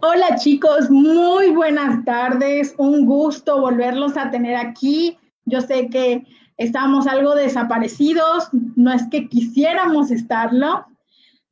[0.00, 2.74] Hola chicos, muy buenas tardes.
[2.78, 5.18] Un gusto volverlos a tener aquí.
[5.44, 6.26] Yo sé que
[6.56, 10.86] estamos algo desaparecidos, no es que quisiéramos estarlo,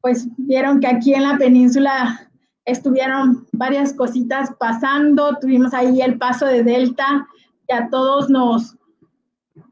[0.00, 2.30] pues vieron que aquí en la península
[2.64, 7.26] estuvieron varias cositas pasando, tuvimos ahí el paso de Delta,
[7.68, 8.76] que a todos nos,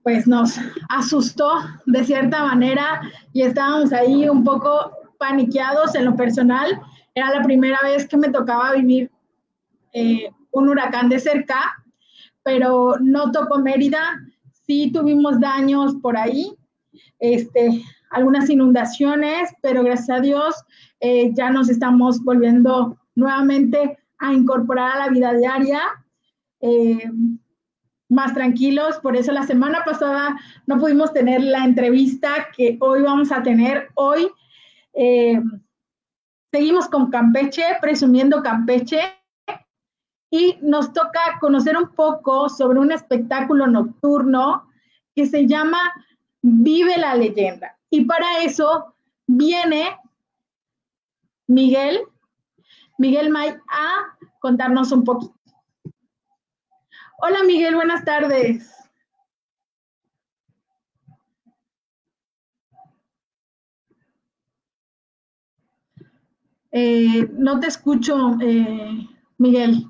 [0.02, 0.58] pues nos
[0.88, 1.50] asustó
[1.86, 3.00] de cierta manera
[3.32, 6.80] y estábamos ahí un poco paniqueados en lo personal.
[7.20, 9.10] Era la primera vez que me tocaba vivir
[9.92, 11.84] eh, un huracán de cerca,
[12.42, 14.18] pero no tocó Mérida,
[14.66, 16.56] sí tuvimos daños por ahí,
[17.18, 20.54] este, algunas inundaciones, pero gracias a Dios
[21.00, 25.82] eh, ya nos estamos volviendo nuevamente a incorporar a la vida diaria.
[26.62, 27.04] Eh,
[28.08, 28.98] más tranquilos.
[29.02, 33.88] Por eso la semana pasada no pudimos tener la entrevista que hoy vamos a tener.
[33.94, 34.26] Hoy
[36.50, 39.00] seguimos con Campeche, presumiendo Campeche,
[40.30, 44.68] y nos toca conocer un poco sobre un espectáculo nocturno
[45.14, 45.78] que se llama
[46.40, 47.76] Vive la leyenda.
[47.90, 48.94] Y para eso
[49.26, 49.96] viene
[51.48, 52.00] Miguel,
[52.98, 55.34] Miguel May, a contarnos un poquito.
[57.18, 58.72] Hola Miguel, buenas tardes.
[66.72, 69.86] Eh, no te escucho, eh, Miguel.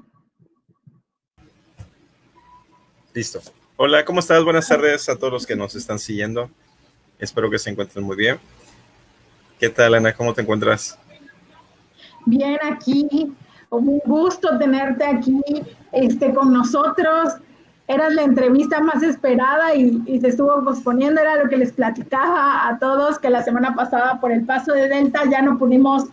[3.12, 3.40] Listo.
[3.76, 4.42] Hola, ¿cómo estás?
[4.44, 6.50] Buenas tardes a todos los que nos están siguiendo.
[7.18, 8.38] Espero que se encuentren muy bien.
[9.58, 10.14] ¿Qué tal, Ana?
[10.14, 10.98] ¿Cómo te encuentras?
[12.24, 13.34] Bien, aquí.
[13.68, 15.40] Un gusto tenerte aquí
[15.92, 17.34] este, con nosotros.
[17.86, 21.20] Eras la entrevista más esperada y, y, se estuvo posponiendo.
[21.20, 24.88] Era lo que les platicaba a todos que la semana pasada por el paso de
[24.88, 26.04] Delta ya no pudimos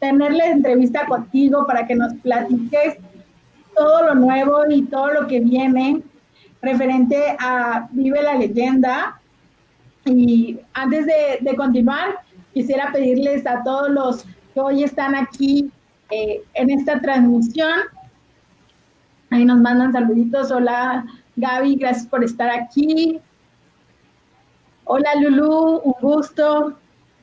[0.00, 2.98] tenerle entrevista contigo para que nos platiques
[3.74, 6.02] todo lo nuevo y todo lo que viene
[6.62, 9.20] referente a Vive la leyenda.
[10.04, 12.20] Y antes de, de continuar,
[12.54, 15.70] quisiera pedirles a todos los que hoy están aquí
[16.10, 17.80] eh, en esta transmisión,
[19.30, 20.52] ahí nos mandan saluditos.
[20.52, 21.04] Hola
[21.34, 23.20] Gaby, gracias por estar aquí.
[24.84, 26.78] Hola Lulu, un gusto.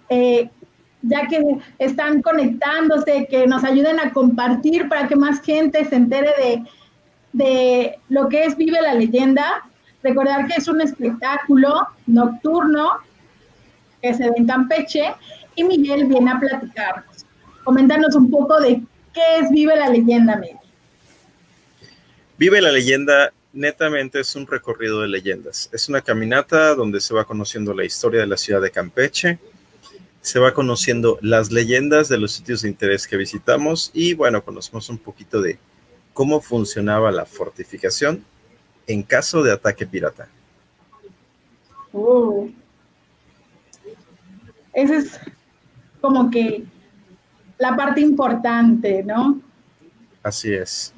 [0.09, 0.49] Eh,
[1.03, 1.41] ya que
[1.79, 6.63] están conectándose, que nos ayuden a compartir para que más gente se entere de,
[7.33, 9.63] de lo que es Vive la Leyenda.
[10.01, 12.99] Recordar que es un espectáculo nocturno
[14.01, 15.13] que se ve en Campeche
[15.55, 17.25] y Miguel viene a platicarnos.
[17.63, 18.81] Coméntanos un poco de
[19.13, 20.57] qué es Vive la Leyenda, Miguel.
[22.37, 25.69] Vive la Leyenda netamente es un recorrido de leyendas.
[25.71, 29.39] Es una caminata donde se va conociendo la historia de la ciudad de Campeche,
[30.23, 34.87] se va conociendo las leyendas de los sitios de interés que visitamos y bueno, conocemos
[34.87, 35.59] un poquito de
[36.13, 38.23] cómo funcionaba la fortificación
[38.87, 40.29] en caso de ataque pirata.
[41.91, 42.49] Uh.
[44.71, 45.19] Esa es
[45.99, 46.63] como que
[47.57, 49.41] la parte importante, ¿no?
[50.23, 50.93] Así es.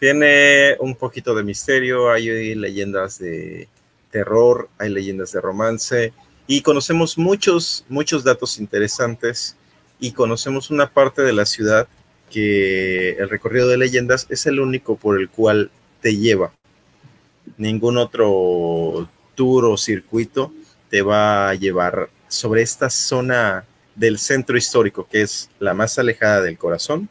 [0.00, 3.68] Tiene un poquito de misterio, hay leyendas de
[4.10, 6.14] terror, hay leyendas de romance
[6.46, 9.56] y conocemos muchos, muchos datos interesantes
[9.98, 11.88] y conocemos una parte de la ciudad
[12.30, 16.52] que el recorrido de leyendas es el único por el cual te lleva.
[17.56, 20.52] Ningún otro tour o circuito
[20.90, 26.42] te va a llevar sobre esta zona del centro histórico, que es la más alejada
[26.42, 27.08] del corazón,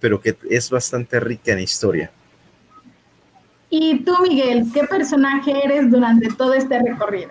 [0.00, 2.10] pero que es bastante rica en historia.
[3.70, 7.30] Y tú, Miguel, ¿qué personaje eres durante todo este recorrido?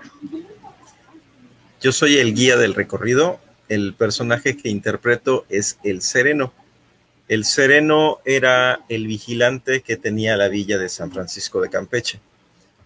[1.79, 3.39] Yo soy el guía del recorrido.
[3.69, 6.51] El personaje que interpreto es el Sereno.
[7.27, 12.19] El Sereno era el vigilante que tenía la villa de San Francisco de Campeche.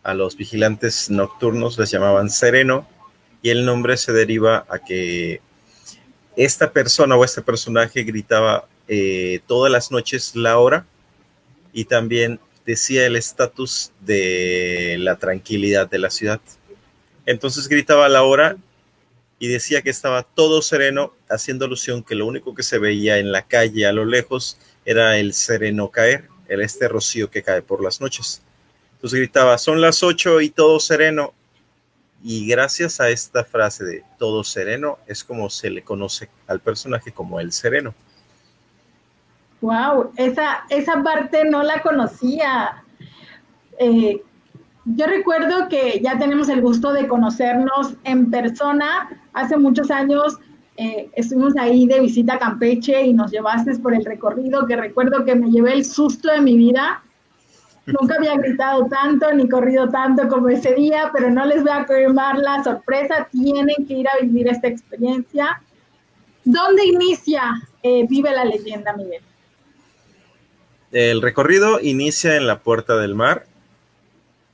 [0.04, 2.86] A los vigilantes nocturnos les llamaban Sereno
[3.42, 5.40] y el nombre se deriva a que
[6.36, 10.86] esta persona o este personaje gritaba eh, todas las noches la hora
[11.72, 16.42] y también decía el estatus de la tranquilidad de la ciudad.
[17.26, 18.58] Entonces gritaba la hora
[19.42, 23.32] y decía que estaba todo sereno, haciendo alusión que lo único que se veía en
[23.32, 27.84] la calle a lo lejos era el sereno caer, el este rocío que cae por
[27.84, 28.44] las noches.
[28.94, 31.34] Entonces gritaba, son las ocho y todo sereno.
[32.24, 37.12] Y gracias a esta frase de todo sereno es como se le conoce al personaje
[37.12, 37.96] como el sereno.
[39.62, 42.84] Wow, esa, esa parte no la conocía.
[43.80, 44.22] Eh,
[44.86, 49.10] yo recuerdo que ya tenemos el gusto de conocernos en persona.
[49.34, 50.40] Hace muchos años
[50.78, 55.24] eh, estuvimos ahí de visita a Campeche y nos llevaste por el recorrido, que recuerdo
[55.24, 57.04] que me llevé el susto de mi vida.
[57.86, 61.86] Nunca había gritado tanto ni corrido tanto como ese día, pero no les voy a
[61.86, 65.62] quemar la sorpresa, tienen que ir a vivir esta experiencia.
[66.44, 69.22] ¿Dónde inicia eh, Vive la leyenda, Miguel?
[70.92, 73.46] El recorrido inicia en la Puerta del Mar.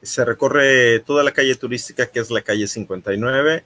[0.01, 3.63] Se recorre toda la calle turística, que es la calle 59.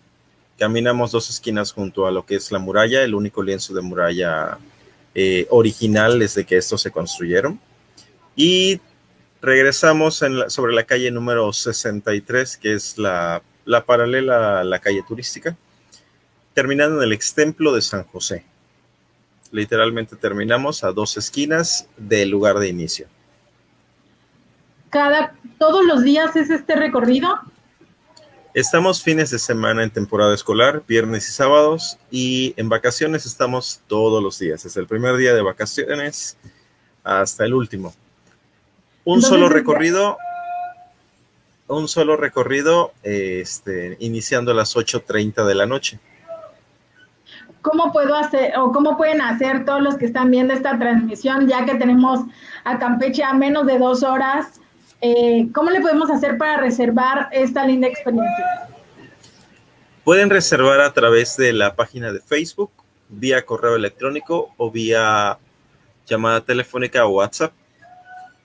[0.57, 4.57] Caminamos dos esquinas junto a lo que es la muralla, el único lienzo de muralla
[5.16, 7.60] eh, original desde que estos se construyeron.
[8.36, 8.80] Y
[9.42, 15.57] regresamos sobre la calle número 63, que es la, la paralela a la calle turística,
[16.54, 18.45] terminando en el ex templo de San José
[19.51, 23.07] literalmente terminamos a dos esquinas del lugar de inicio.
[24.91, 27.39] Cada, todos los días es este recorrido.
[28.53, 34.21] Estamos fines de semana en temporada escolar, viernes y sábados, y en vacaciones estamos todos
[34.21, 36.38] los días, desde el primer día de vacaciones
[37.05, 37.93] hasta el último.
[39.05, 40.17] Un solo recorrido,
[41.67, 45.99] un solo recorrido, este, iniciando a las 8.30 de la noche.
[47.61, 51.63] ¿Cómo puedo hacer o cómo pueden hacer todos los que están viendo esta transmisión, ya
[51.63, 52.19] que tenemos
[52.65, 54.60] a Campeche a menos de dos horas?
[55.01, 58.69] Eh, ¿Cómo le podemos hacer para reservar esta linda experiencia?
[60.03, 62.71] Pueden reservar a través de la página de Facebook,
[63.09, 65.39] vía correo electrónico o vía
[66.06, 67.53] llamada telefónica o WhatsApp.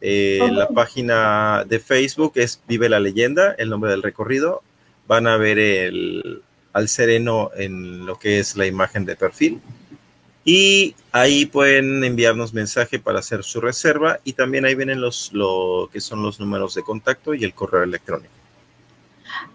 [0.00, 4.62] Eh, la página de Facebook es Vive la Leyenda, el nombre del recorrido.
[5.06, 6.42] Van a ver el,
[6.72, 9.60] al sereno en lo que es la imagen de perfil.
[10.48, 15.90] Y ahí pueden enviarnos mensaje para hacer su reserva y también ahí vienen los lo
[15.92, 18.32] que son los números de contacto y el correo electrónico.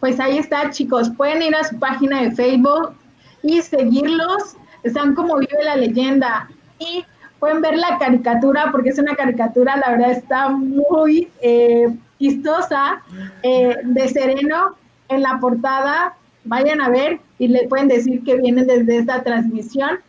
[0.01, 1.09] Pues ahí está, chicos.
[1.15, 2.93] Pueden ir a su página de Facebook
[3.41, 4.57] y seguirlos.
[4.83, 6.49] Están como vive la leyenda.
[6.77, 7.05] Y
[7.39, 11.87] pueden ver la caricatura, porque es una caricatura, la verdad está muy eh,
[12.19, 13.01] chistosa,
[13.43, 14.75] eh, de Sereno
[15.07, 19.99] en la portada vayan a ver y le pueden decir que vienen desde esta transmisión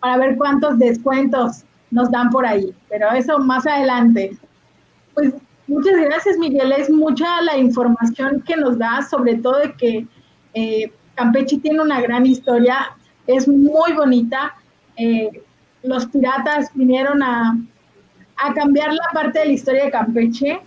[0.00, 2.74] para ver cuántos descuentos nos dan por ahí.
[2.88, 4.36] Pero eso más adelante.
[5.14, 5.34] Pues
[5.66, 6.72] muchas gracias, Miguel.
[6.72, 10.06] Es mucha la información que nos da, sobre todo de que
[10.54, 14.54] eh, Campeche tiene una gran historia, es muy bonita.
[14.96, 15.42] Eh,
[15.82, 17.56] los piratas vinieron a,
[18.36, 20.60] a, cambiar la parte de la historia de Campeche.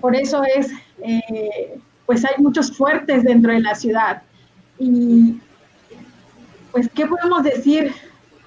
[0.00, 0.70] Por eso es
[1.02, 4.22] eh, pues hay muchos fuertes dentro de la ciudad.
[4.78, 5.38] Y
[6.76, 7.94] pues, ¿qué podemos decir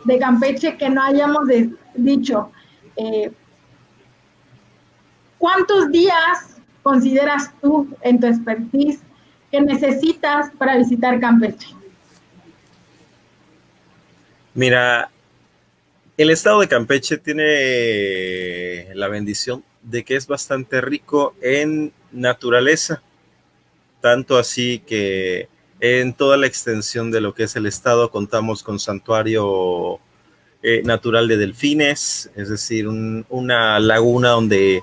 [0.05, 1.47] de Campeche que no hayamos
[1.95, 2.51] dicho?
[2.95, 3.31] Eh,
[5.39, 8.99] ¿Cuántos días consideras tú en tu expertise
[9.51, 11.69] que necesitas para visitar Campeche?
[14.53, 15.09] Mira,
[16.15, 23.01] el estado de Campeche tiene la bendición de que es bastante rico en naturaleza
[24.01, 25.49] tanto así que
[25.79, 29.99] en toda la extensión de lo que es el estado contamos con santuario
[30.61, 34.81] eh, natural de delfines, es decir, una laguna donde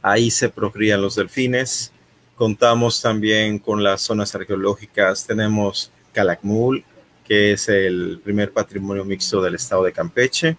[0.00, 1.92] ahí se procrían los delfines.
[2.36, 6.84] Contamos también con las zonas arqueológicas, tenemos Calakmul,
[7.26, 10.56] que es el primer patrimonio mixto del estado de Campeche.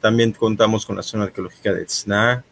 [0.00, 2.44] También contamos con la zona arqueológica de Tzna,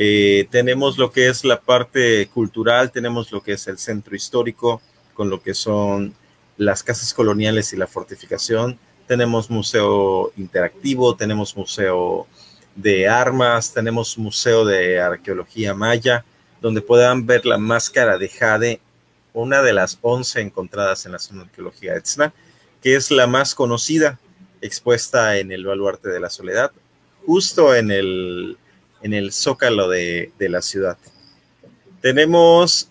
[0.00, 4.80] eh, tenemos lo que es la parte cultural, tenemos lo que es el centro histórico,
[5.18, 6.14] con lo que son
[6.56, 8.78] las casas coloniales y la fortificación.
[9.08, 12.28] Tenemos museo interactivo, tenemos museo
[12.76, 16.24] de armas, tenemos museo de arqueología maya,
[16.62, 18.80] donde puedan ver la máscara de Jade,
[19.32, 22.32] una de las 11 encontradas en la zona de arqueología de Tzna,
[22.80, 24.20] que es la más conocida,
[24.60, 26.70] expuesta en el baluarte de la soledad,
[27.26, 28.56] justo en el
[29.02, 30.96] en el zócalo de, la ciudad.
[32.00, 32.88] Tenemos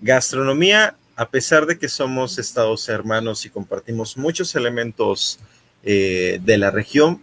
[0.00, 5.40] gastronomía, a pesar de que somos estados hermanos y compartimos muchos elementos
[5.82, 7.20] eh, de la región,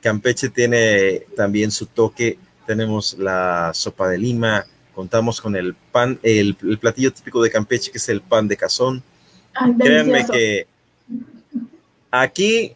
[0.00, 2.38] Campeche tiene también su toque.
[2.66, 7.98] Tenemos la sopa de lima, contamos con el pan, el, platillo típico de Campeche, que
[7.98, 9.00] es el pan de cazón.
[9.78, 10.66] Créanme que
[12.10, 12.74] aquí,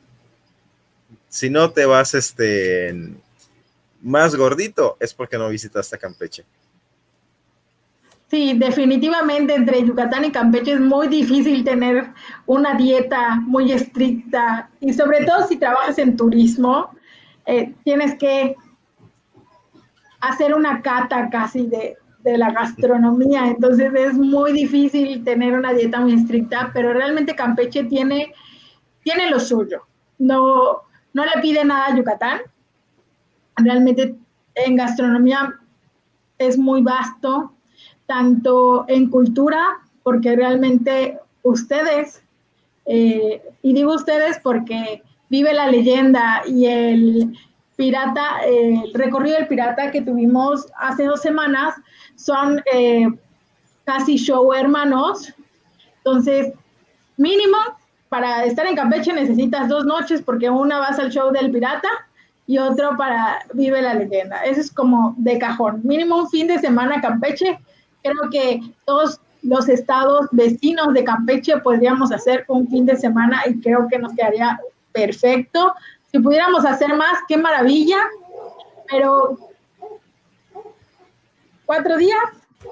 [1.29, 2.95] si no te vas este,
[4.03, 6.45] más gordito es porque no visitaste Campeche.
[8.29, 12.11] Sí, definitivamente entre Yucatán y Campeche es muy difícil tener
[12.47, 16.91] una dieta muy estricta y sobre todo si trabajas en turismo,
[17.47, 18.57] eh, tienes que
[20.21, 26.01] hacer una cata casi de, de, la gastronomía, entonces es muy difícil tener una dieta
[26.01, 28.33] muy estricta, pero realmente Campeche tiene,
[29.03, 29.83] tiene lo suyo.
[30.19, 32.41] no, no le pide nada a Yucatán.
[33.57, 34.17] Realmente
[34.57, 35.55] en gastronomía
[36.39, 37.55] es muy vasto,
[38.07, 39.65] tanto en cultura,
[40.03, 42.23] porque realmente ustedes,
[42.87, 47.39] eh, y digo ustedes porque vive la leyenda y el
[47.77, 51.75] pirata, el recorrido del pirata que tuvimos hace dos semanas,
[52.17, 53.09] son eh,
[53.85, 55.33] casi show hermanos.
[55.99, 56.53] Entonces,
[57.17, 57.57] mínimo,
[58.09, 61.89] para estar en Campeche necesitas dos noches porque una vas al show del pirata
[62.47, 64.45] y otro para Vive la Leyenda.
[64.45, 65.81] Eso es como de cajón.
[65.83, 67.59] Mínimo un fin de semana Campeche.
[68.05, 73.61] Creo que todos los estados vecinos de Campeche podríamos hacer un fin de semana y
[73.61, 74.61] creo que nos quedaría
[74.93, 75.75] perfecto.
[76.13, 77.99] Si pudiéramos hacer más, qué maravilla.
[78.89, 79.37] Pero
[81.67, 82.23] cuatro días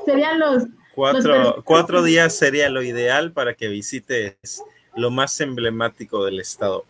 [0.05, 0.65] serían los...
[0.95, 4.63] Cuatro, cuatro días sería lo ideal para que visites
[4.95, 6.85] lo más emblemático del estado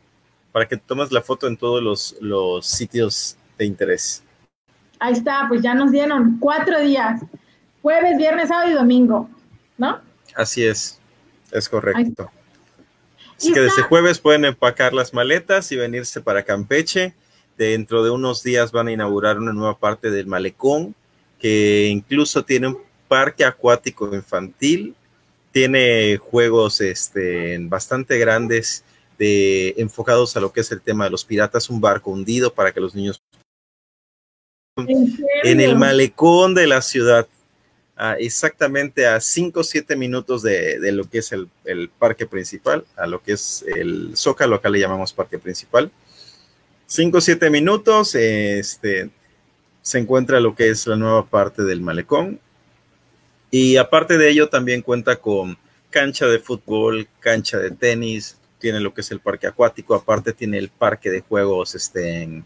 [0.52, 4.22] para que tomes la foto en todos los, los sitios de interés.
[5.00, 7.22] Ahí está, pues ya nos dieron cuatro días,
[7.82, 9.28] jueves, viernes, sábado y domingo,
[9.76, 10.00] ¿no?
[10.34, 10.98] Así es,
[11.50, 12.30] es correcto.
[13.36, 17.14] Así que desde jueves pueden empacar las maletas y venirse para Campeche.
[17.58, 20.94] Dentro de unos días van a inaugurar una nueva parte del malecón
[21.38, 24.94] que incluso tiene un parque acuático infantil,
[25.50, 28.84] tiene juegos este, bastante grandes
[29.18, 32.80] enfocados a lo que es el tema de los piratas, un barco hundido para que
[32.80, 33.22] los niños
[34.76, 37.28] ¿En, el malecón de la ciudad,
[38.18, 41.48] exactamente a 5 o 7 minutos de, lo que es el,
[41.98, 45.90] parque principal, a lo que es el Zócalo, acá le llamamos parque principal.
[46.86, 49.10] 5 o 7 minutos, este,
[49.82, 52.40] se encuentra lo que es la nueva parte del malecón.
[53.50, 55.58] Y aparte de ello, también cuenta con
[55.90, 60.56] cancha de fútbol, cancha de tenis, tiene lo que es el parque acuático, aparte tiene
[60.56, 62.42] el parque de juegos este,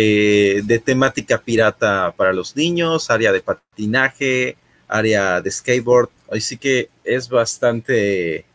[0.00, 6.88] eh, de temática pirata para los niños, área de patinaje, área de skateboard, así que
[7.02, 8.46] es bastante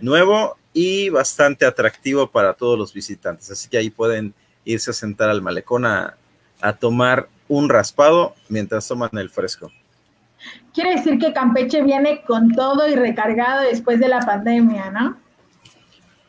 [0.00, 4.32] nuevo y bastante atractivo para todos los visitantes, así que ahí pueden
[4.64, 6.16] irse a sentar al malecón a,
[6.62, 9.70] a tomar un raspado mientras toman el fresco.
[10.72, 15.20] Quiere decir que Campeche viene con todo y recargado después de la pandemia, ¿no?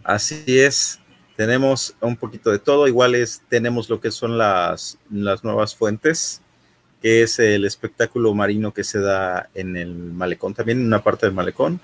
[0.04, 1.00] Así es,
[1.40, 6.42] tenemos un poquito de todo, iguales tenemos lo que son las, las nuevas fuentes,
[7.02, 11.28] que es el espectáculo marino que se da en el malecón, también en una parte
[11.28, 11.80] del malecón.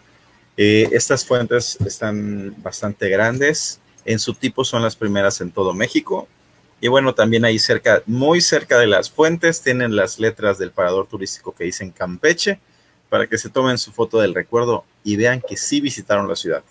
[0.57, 6.27] Eh, estas fuentes están bastante grandes, en su tipo son las primeras en todo México.
[6.81, 11.07] Y bueno, también ahí cerca, muy cerca de las fuentes, tienen las letras del parador
[11.07, 12.59] turístico que dicen Campeche,
[13.07, 16.65] para que se tomen su foto del recuerdo y vean que sí visitaron la ciudad.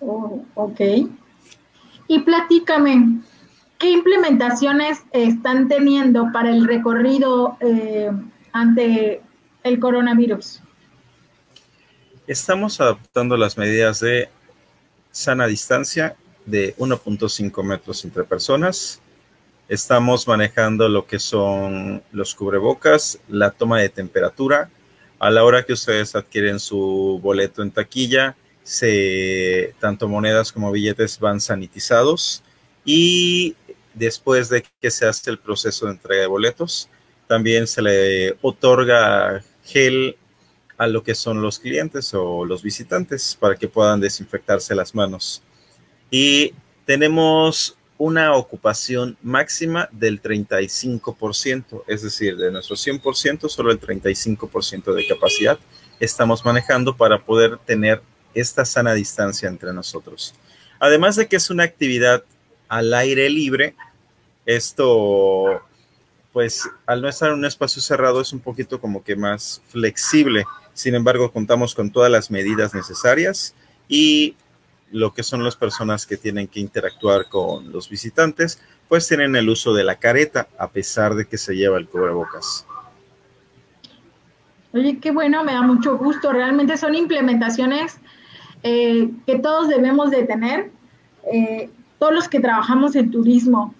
[0.00, 0.80] Oh, ok.
[2.08, 3.20] Y platícame,
[3.78, 8.10] ¿qué implementaciones están teniendo para el recorrido eh,
[8.52, 9.22] ante
[9.62, 10.60] el coronavirus?
[12.26, 14.28] Estamos adoptando las medidas de
[15.10, 16.16] sana distancia
[16.46, 19.00] de 1.5 metros entre personas.
[19.68, 24.70] Estamos manejando lo que son los cubrebocas, la toma de temperatura.
[25.18, 31.18] A la hora que ustedes adquieren su boleto en taquilla, se, tanto monedas como billetes
[31.18, 32.42] van sanitizados
[32.84, 33.56] y
[33.94, 36.88] después de que se hace el proceso de entrega de boletos,
[37.26, 40.16] también se le otorga gel
[40.78, 45.42] a lo que son los clientes o los visitantes para que puedan desinfectarse las manos.
[46.10, 46.54] Y
[46.86, 55.06] tenemos una ocupación máxima del 35%, es decir, de nuestro 100%, solo el 35% de
[55.06, 55.58] capacidad
[56.00, 58.02] estamos manejando para poder tener
[58.34, 60.34] esta sana distancia entre nosotros.
[60.78, 62.24] Además de que es una actividad
[62.68, 63.74] al aire libre,
[64.46, 65.62] esto,
[66.32, 70.44] pues al no estar en un espacio cerrado es un poquito como que más flexible.
[70.72, 73.54] Sin embargo, contamos con todas las medidas necesarias
[73.88, 74.36] y
[74.90, 79.48] lo que son las personas que tienen que interactuar con los visitantes, pues tienen el
[79.48, 82.66] uso de la careta a pesar de que se lleva el cubrebocas.
[84.72, 86.32] Oye, qué bueno, me da mucho gusto.
[86.32, 87.98] Realmente son implementaciones
[88.62, 90.70] eh, que todos debemos de tener,
[91.32, 93.74] eh, todos los que trabajamos en turismo.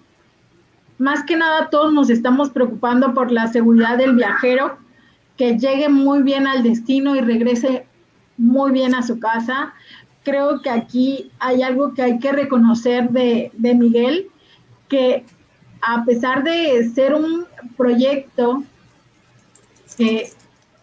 [0.97, 4.77] Más que nada, todos nos estamos preocupando por la seguridad del viajero,
[5.37, 7.85] que llegue muy bien al destino y regrese
[8.37, 9.73] muy bien a su casa.
[10.23, 14.27] Creo que aquí hay algo que hay que reconocer de, de Miguel,
[14.87, 15.25] que
[15.81, 17.45] a pesar de ser un
[17.75, 18.63] proyecto
[19.97, 20.29] que,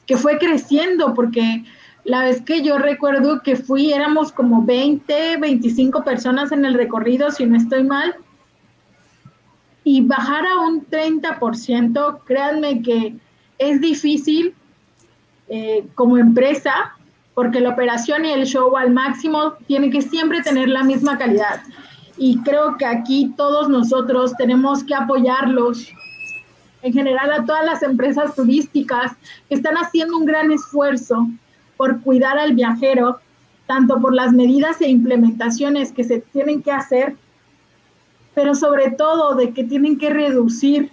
[0.06, 1.64] que fue creciendo, porque
[2.08, 7.30] la vez que yo recuerdo que fui, éramos como 20, 25 personas en el recorrido,
[7.30, 8.16] si no estoy mal.
[9.84, 13.14] Y bajar a un 30%, créanme que
[13.58, 14.54] es difícil
[15.48, 16.96] eh, como empresa,
[17.34, 21.60] porque la operación y el show al máximo tiene que siempre tener la misma calidad.
[22.16, 25.92] Y creo que aquí todos nosotros tenemos que apoyarlos,
[26.80, 29.12] en general a todas las empresas turísticas
[29.46, 31.28] que están haciendo un gran esfuerzo
[31.78, 33.20] por cuidar al viajero,
[33.66, 37.16] tanto por las medidas e implementaciones que se tienen que hacer,
[38.34, 40.90] pero sobre todo de que tienen que reducir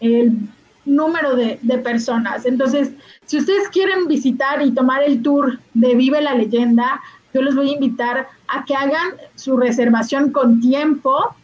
[0.00, 0.36] el
[0.84, 2.44] número de, personas.
[2.44, 2.92] Entonces,
[3.24, 7.00] si ustedes quieren visitar y tomar el tour de Vive la Leyenda,
[7.32, 11.34] yo les voy a invitar a que hagan su reservación con tiempo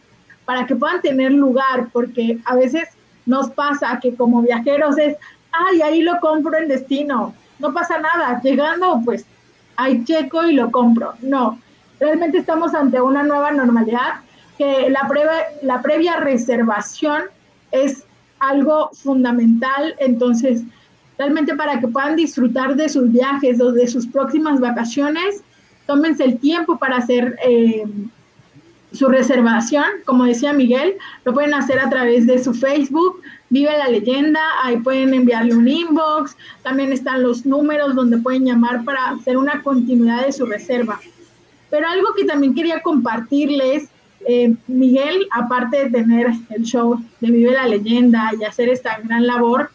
[0.44, 2.88] para que puedan tener lugar, porque a veces
[3.24, 5.16] nos pasa que como viajeros es,
[5.52, 9.24] ay, ahí lo compro en destino, no pasa nada, llegando pues
[9.76, 11.14] hay checo y lo compro.
[11.22, 11.58] No,
[11.98, 14.20] realmente estamos ante una nueva normalidad
[14.58, 15.08] que la,
[15.62, 17.22] la previa reservación
[17.72, 18.04] es
[18.40, 20.62] algo fundamental, entonces
[21.18, 25.42] realmente para que puedan disfrutar de sus viajes o de sus próximas vacaciones,
[25.86, 27.84] tómense el tiempo para hacer eh,
[28.92, 33.88] su reservación, como decía Miguel, lo pueden hacer a través de su Facebook, Vive la
[33.88, 39.36] leyenda, ahí pueden enviarle un inbox, también están los números donde pueden llamar para hacer
[39.36, 41.00] una continuidad de su reserva.
[41.68, 43.88] Pero algo que también quería compartirles,
[44.26, 49.26] eh, Miguel, aparte de tener el show de Vive la leyenda y hacer esta gran
[49.26, 49.70] labor,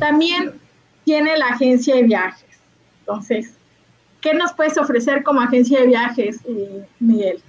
[0.00, 0.54] también
[1.04, 2.48] tiene la agencia de viajes.
[3.00, 3.52] Entonces,
[4.20, 7.40] ¿qué nos puedes ofrecer como agencia de viajes, eh, Miguel?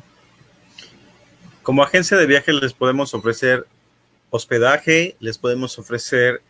[1.63, 3.65] Como agencia de viajes les podemos ofrecer
[4.29, 6.41] hospedaje, les podemos ofrecer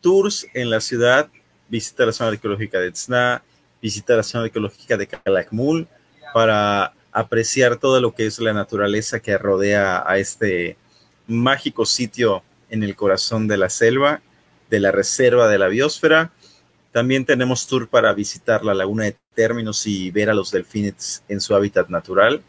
[0.00, 1.28] tours en la ciudad,
[1.68, 3.42] visita la zona arqueológica de Tzna,
[3.80, 5.88] visita la zona arqueológica de Calakmul
[6.34, 10.76] para apreciar todo lo que es la naturaleza que rodea a este
[11.26, 14.22] mágico sitio en el corazón de la selva,
[14.70, 16.32] de la reserva de la biosfera.
[16.90, 21.40] También tenemos tour para visitar la laguna de términos y ver a los delfines en
[21.40, 22.42] su hábitat natural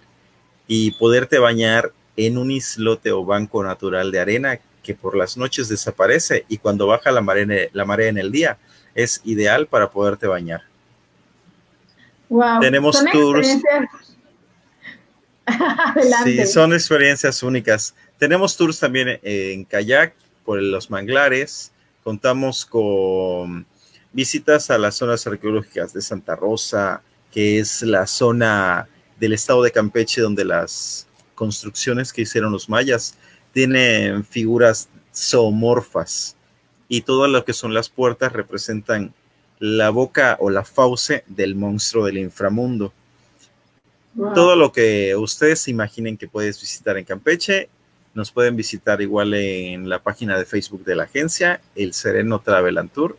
[0.67, 5.69] y poderte bañar en un islote o banco natural de arena que por las noches
[5.69, 8.59] desaparece y cuando baja la marea, la marea en el día
[8.93, 10.61] es ideal para poderte bañar.
[12.29, 12.59] Wow.
[12.59, 13.47] Tenemos tours.
[16.23, 17.95] sí, son experiencias únicas.
[18.17, 20.13] Tenemos tours también en kayak
[20.45, 21.71] por los manglares.
[22.03, 23.65] Contamos con
[24.11, 28.87] visitas a las zonas arqueológicas de Santa Rosa, que es la zona
[29.19, 33.15] del estado de Campeche donde las construcciones que hicieron los mayas
[33.53, 36.35] tienen figuras zoomorfas
[36.89, 39.13] y todo lo que son las puertas representan
[39.59, 42.91] la boca o la fauce del monstruo del inframundo.
[44.35, 47.69] Todo lo que ustedes imaginen que puedes visitar en Campeche,
[48.13, 52.77] nos pueden visitar igual en la página de Facebook de la agencia, el Sereno Travel
[52.93, 53.17] Tour,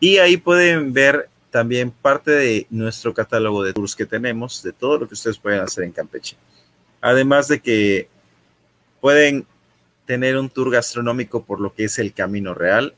[0.00, 4.98] y ahí pueden ver también parte de nuestro catálogo de tours que tenemos, de todo
[4.98, 6.36] lo que ustedes pueden hacer en Campeche.
[7.02, 8.08] Además de que
[9.02, 9.46] pueden
[10.06, 12.94] tener un tour gastronómico por lo que es el camino real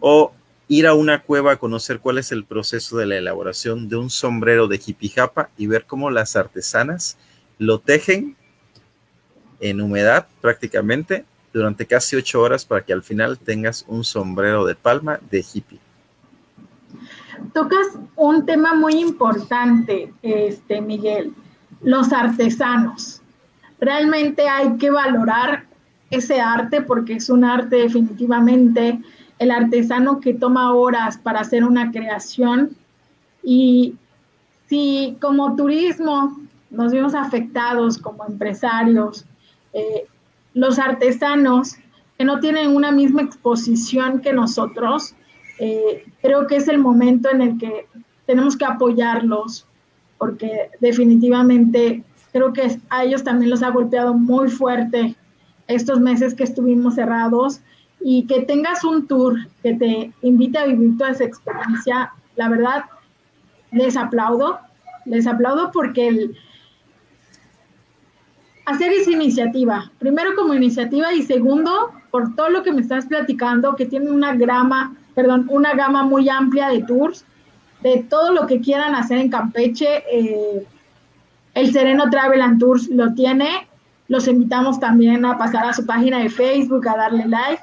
[0.00, 0.32] o
[0.68, 4.10] ir a una cueva a conocer cuál es el proceso de la elaboración de un
[4.10, 7.16] sombrero de jipijapa y ver cómo las artesanas
[7.58, 8.36] lo tejen
[9.60, 14.74] en humedad prácticamente durante casi ocho horas para que al final tengas un sombrero de
[14.74, 15.80] palma de hippie.
[17.54, 21.32] Tocas un tema muy importante, este Miguel,
[21.82, 23.22] los artesanos
[23.80, 25.66] realmente hay que valorar
[26.10, 29.00] ese arte porque es un arte definitivamente,
[29.38, 32.76] el artesano que toma horas para hacer una creación.
[33.42, 33.94] Y
[34.68, 36.38] si como turismo
[36.70, 39.24] nos vemos afectados como empresarios,
[39.72, 40.06] eh,
[40.54, 41.76] los artesanos
[42.18, 45.14] que no tienen una misma exposición que nosotros,
[45.58, 47.86] eh, creo que es el momento en el que
[48.26, 49.66] tenemos que apoyarlos
[50.18, 52.02] porque definitivamente
[52.36, 55.16] Creo que a ellos también los ha golpeado muy fuerte
[55.68, 57.60] estos meses que estuvimos cerrados
[58.00, 62.84] y que tengas un tour que te invite a vivir toda esa experiencia, la verdad,
[63.72, 64.58] les aplaudo,
[65.04, 66.36] les aplaudo porque el
[68.66, 73.76] hacer esa iniciativa, primero como iniciativa y segundo, por todo lo que me estás platicando,
[73.76, 77.24] que tiene una grama, perdón, una gama muy amplia de tours,
[77.82, 80.66] de todo lo que quieran hacer en Campeche, eh,
[81.54, 83.68] el Sereno Travel and Tours lo tiene.
[84.08, 87.62] Los invitamos también a pasar a su página de Facebook, a darle like,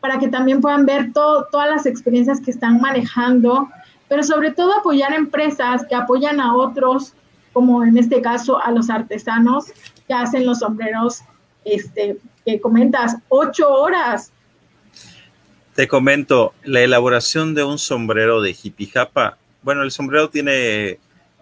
[0.00, 3.68] para que también puedan ver todas las experiencias que están manejando.
[4.08, 7.14] pero sobre todo apoyar empresas que apoyan a otros,
[7.52, 9.66] como en este caso a los artesanos
[10.06, 11.22] que hacen los sombreros,
[11.64, 14.30] este, que comentas, ocho horas.
[15.74, 20.98] Te comento, la elaboración de un sombrero de jipijapa, bueno, el sombrero tiene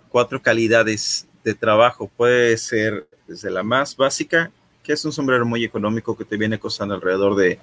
[0.09, 2.09] cuatro calidades de trabajo.
[2.17, 4.51] Puede ser desde la más básica,
[4.83, 7.59] que es un sombrero muy económico que te viene costando alrededor de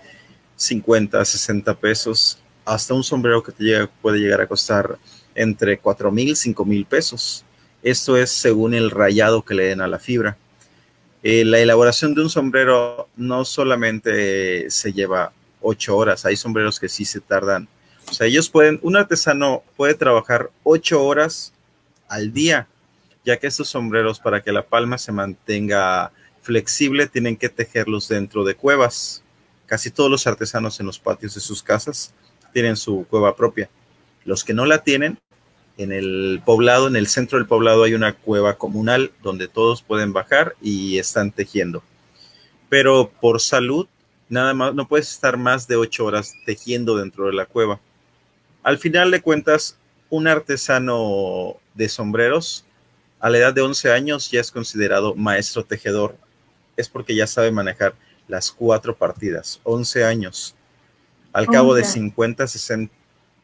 [0.55, 4.97] 50, 60 pesos, hasta un sombrero que te llega, puede llegar a costar
[5.35, 7.45] entre 4 mil, 5 mil pesos.
[7.83, 10.37] Esto es según el rayado que le den a la fibra.
[11.21, 16.89] Eh, la elaboración de un sombrero no solamente se lleva 8 horas, hay sombreros que
[16.89, 17.67] sí se tardan.
[18.09, 21.53] O sea, ellos pueden, un artesano puede trabajar 8 horas
[22.07, 22.67] al día,
[23.25, 28.43] ya que estos sombreros para que la palma se mantenga flexible tienen que tejerlos dentro
[28.43, 29.23] de cuevas.
[29.65, 32.13] Casi todos los artesanos en los patios de sus casas
[32.53, 33.69] tienen su cueva propia.
[34.25, 35.19] Los que no la tienen,
[35.77, 40.11] en el poblado, en el centro del poblado hay una cueva comunal donde todos pueden
[40.11, 41.83] bajar y están tejiendo.
[42.67, 43.87] Pero por salud,
[44.27, 47.79] nada más, no puedes estar más de ocho horas tejiendo dentro de la cueva.
[48.61, 49.77] Al final de cuentas,
[50.09, 52.65] un artesano de sombreros
[53.19, 56.15] a la edad de 11 años ya es considerado maestro tejedor.
[56.77, 57.93] Es porque ya sabe manejar
[58.27, 59.59] las cuatro partidas.
[59.63, 60.55] 11 años.
[61.33, 62.93] Al cabo de 50, 60,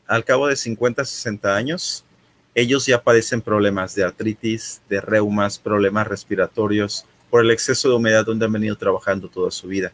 [0.08, 2.06] al cabo de 50, 60 años,
[2.54, 8.26] ellos ya padecen problemas de artritis, de reumas, problemas respiratorios por el exceso de humedad
[8.26, 9.92] donde han venido trabajando toda su vida.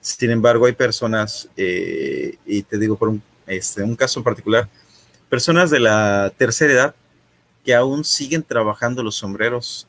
[0.00, 4.68] Sin embargo, hay personas, eh, y te digo por un, este, un caso en particular,
[5.28, 6.94] personas de la tercera edad
[7.64, 9.86] que aún siguen trabajando los sombreros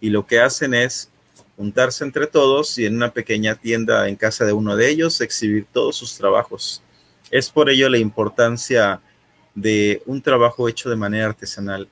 [0.00, 1.10] y lo que hacen es
[1.56, 5.66] juntarse entre todos y en una pequeña tienda en casa de uno de ellos exhibir
[5.72, 6.82] todos sus trabajos.
[7.30, 9.00] Es por ello la importancia
[9.54, 11.88] de un trabajo hecho de manera artesanal,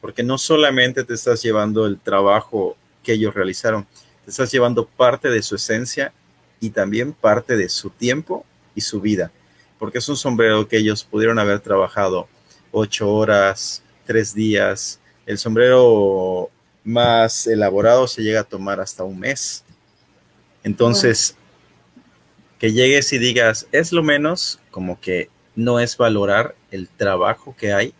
[0.00, 3.86] porque no solamente te estás llevando el trabajo que ellos realizaron,
[4.24, 6.12] te estás llevando parte de su esencia
[6.60, 8.44] y también parte de su tiempo
[8.74, 9.30] y su vida,
[9.78, 12.28] porque es un sombrero que ellos pudieron haber trabajado
[12.72, 15.00] ocho horas, tres días.
[15.26, 16.50] El sombrero
[16.84, 19.64] más elaborado se llega a tomar hasta un mes.
[20.62, 21.36] Entonces,
[22.58, 27.72] que llegues y digas, es lo menos, como que no es valorar el trabajo que
[27.72, 27.94] hay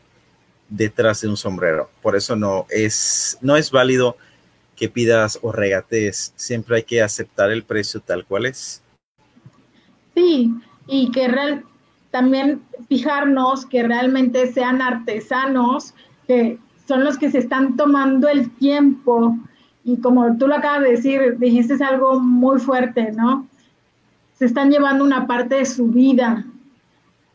[0.68, 1.90] detrás de un sombrero.
[2.02, 4.16] Por eso no es, no es válido
[4.76, 6.32] que pidas o regatees.
[6.36, 8.82] Siempre hay que aceptar el precio tal cual es.
[10.14, 10.50] Sí,
[10.86, 11.64] y que real,
[12.14, 15.94] también fijarnos que realmente sean artesanos,
[16.28, 19.36] que son los que se están tomando el tiempo.
[19.82, 23.48] Y como tú lo acabas de decir, dijiste algo muy fuerte, ¿no?
[24.34, 26.46] Se están llevando una parte de su vida,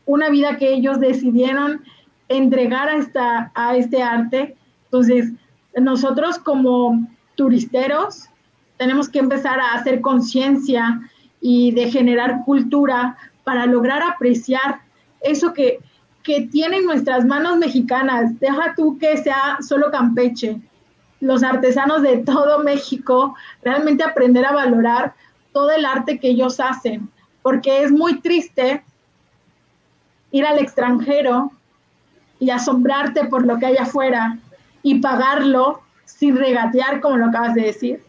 [0.06, 1.82] una vida que ellos decidieron
[2.30, 4.56] entregar a, esta, a este arte.
[4.84, 5.30] Entonces,
[5.78, 8.30] nosotros como turisteros
[8.78, 11.02] tenemos que empezar a hacer conciencia
[11.42, 14.80] y de generar cultura para lograr apreciar
[15.20, 15.78] eso que,
[16.22, 18.38] que tienen nuestras manos mexicanas.
[18.40, 20.60] Deja tú que sea solo Campeche.
[21.20, 25.14] Los artesanos de todo México realmente aprender a valorar
[25.52, 27.10] todo el arte que ellos hacen,
[27.42, 28.82] porque es muy triste
[30.30, 31.50] ir al extranjero
[32.38, 34.38] y asombrarte por lo que hay afuera
[34.82, 38.02] y pagarlo sin regatear, como lo acabas de decir.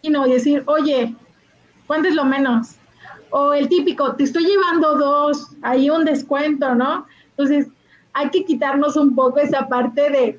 [0.00, 1.14] Y no decir, oye,
[1.92, 2.76] ¿Cuánto es lo menos?
[3.28, 7.04] O el típico, te estoy llevando dos, hay un descuento, ¿no?
[7.32, 7.68] Entonces,
[8.14, 10.38] hay que quitarnos un poco esa parte de,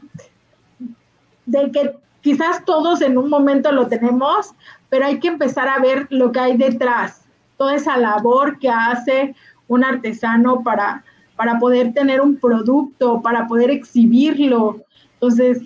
[1.46, 4.56] de que quizás todos en un momento lo tenemos,
[4.90, 7.22] pero hay que empezar a ver lo que hay detrás,
[7.58, 9.36] toda esa labor que hace
[9.68, 14.82] un artesano para, para poder tener un producto, para poder exhibirlo.
[15.14, 15.62] Entonces,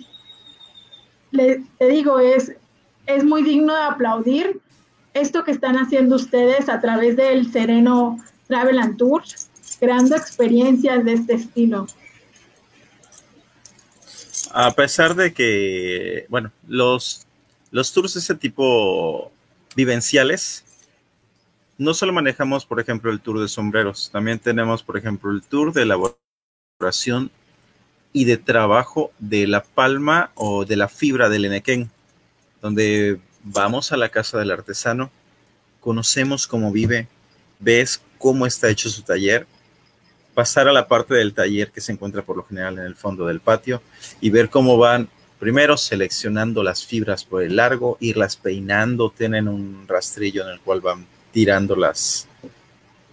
[1.30, 2.54] le, te digo, es,
[3.06, 4.60] es muy digno de aplaudir
[5.20, 11.12] esto que están haciendo ustedes a través del Sereno Travel and Tours, creando experiencias de
[11.12, 11.86] este estilo.
[14.52, 17.26] A pesar de que, bueno, los,
[17.70, 19.30] los tours de ese tipo
[19.76, 20.64] vivenciales,
[21.76, 25.72] no solo manejamos, por ejemplo, el tour de sombreros, también tenemos, por ejemplo, el tour
[25.72, 27.30] de elaboración
[28.12, 31.90] y de trabajo de la palma o de la fibra del enequén,
[32.62, 33.20] donde
[33.52, 35.10] vamos a la casa del artesano,
[35.80, 37.08] conocemos cómo vive,
[37.58, 39.46] ves cómo está hecho su taller,
[40.34, 43.26] pasar a la parte del taller que se encuentra por lo general en el fondo
[43.26, 43.82] del patio
[44.20, 45.08] y ver cómo van
[45.38, 50.80] primero seleccionando las fibras por el largo, irlas peinando, tienen un rastrillo en el cual
[50.80, 52.28] van tirando las,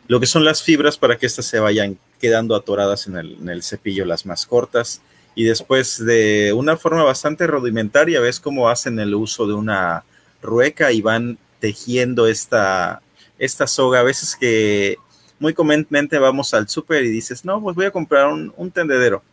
[0.08, 3.50] lo que son las fibras para que éstas se vayan quedando atoradas en el, en
[3.50, 5.02] el cepillo, las más cortas.
[5.36, 10.04] Y después de una forma bastante rudimentaria, ves cómo hacen el uso de una
[10.46, 13.02] rueca y van tejiendo esta,
[13.38, 14.00] esta soga.
[14.00, 14.98] A veces que
[15.40, 19.24] muy comúnmente vamos al súper y dices, no, pues voy a comprar un, un tendedero,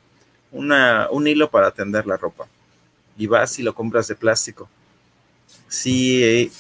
[0.51, 2.47] una, un hilo para tender la ropa.
[3.17, 4.69] Y vas y lo compras de plástico.
[5.69, 6.51] Si eh,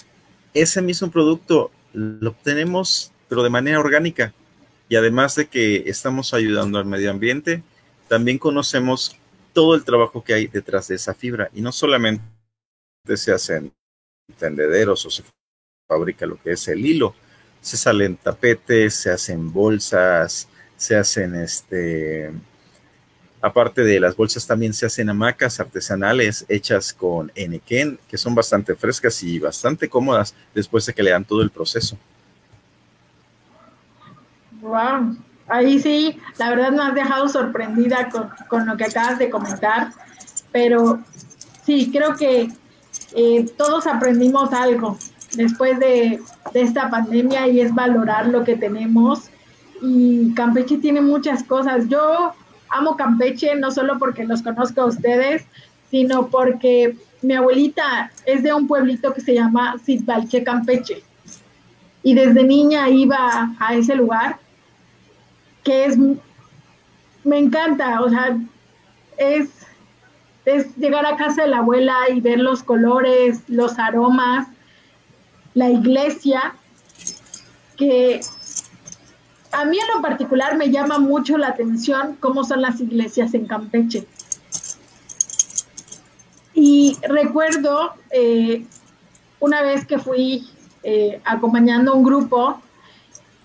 [0.54, 4.32] ese mismo producto lo obtenemos, pero de manera orgánica,
[4.88, 7.62] y además de que estamos ayudando al medio ambiente,
[8.08, 9.16] también conocemos
[9.54, 11.50] todo el trabajo que hay detrás de esa fibra.
[11.54, 12.22] Y no solamente
[13.14, 13.72] se hacen
[14.32, 15.22] tendederos o se
[15.88, 17.14] fabrica lo que es el hilo,
[17.60, 22.32] se salen tapetes, se hacen bolsas, se hacen este,
[23.42, 28.74] aparte de las bolsas también se hacen hamacas artesanales hechas con enequén, que son bastante
[28.76, 31.98] frescas y bastante cómodas después de que le dan todo el proceso.
[34.60, 35.16] Wow,
[35.48, 39.92] ahí sí, la verdad me has dejado sorprendida con, con lo que acabas de comentar,
[40.52, 41.00] pero
[41.66, 42.48] sí, creo que
[43.14, 44.96] eh, todos aprendimos algo
[45.34, 46.20] después de,
[46.54, 49.30] esta pandemia y es valorar lo que tenemos.
[49.80, 51.88] Y Campeche tiene muchas cosas.
[51.88, 52.32] Yo
[52.68, 55.44] amo Campeche no solo porque los conozco a ustedes,
[55.90, 61.02] sino porque mi abuelita es de un pueblito que se llama Sitbalche, Campeche.
[62.02, 64.38] Y desde niña iba a ese lugar,
[65.62, 65.96] que es,
[67.24, 68.36] me encanta, o sea,
[69.16, 69.50] es,
[70.44, 74.48] es llegar a casa de la abuela y ver los colores, los aromas,
[75.54, 76.54] la iglesia,
[77.76, 78.20] que
[79.52, 83.46] a mí en lo particular me llama mucho la atención cómo son las iglesias en
[83.46, 84.06] Campeche.
[86.54, 88.66] Y recuerdo eh,
[89.40, 90.48] una vez que fui
[90.82, 92.60] eh, acompañando a un grupo,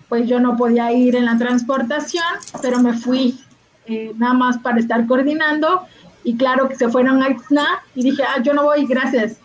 [0.09, 2.25] pues yo no podía ir en la transportación,
[2.61, 3.39] pero me fui
[3.85, 5.85] eh, nada más para estar coordinando
[6.27, 9.37] y claro que se fueron a Ixna y dije, ah, yo no voy, gracias.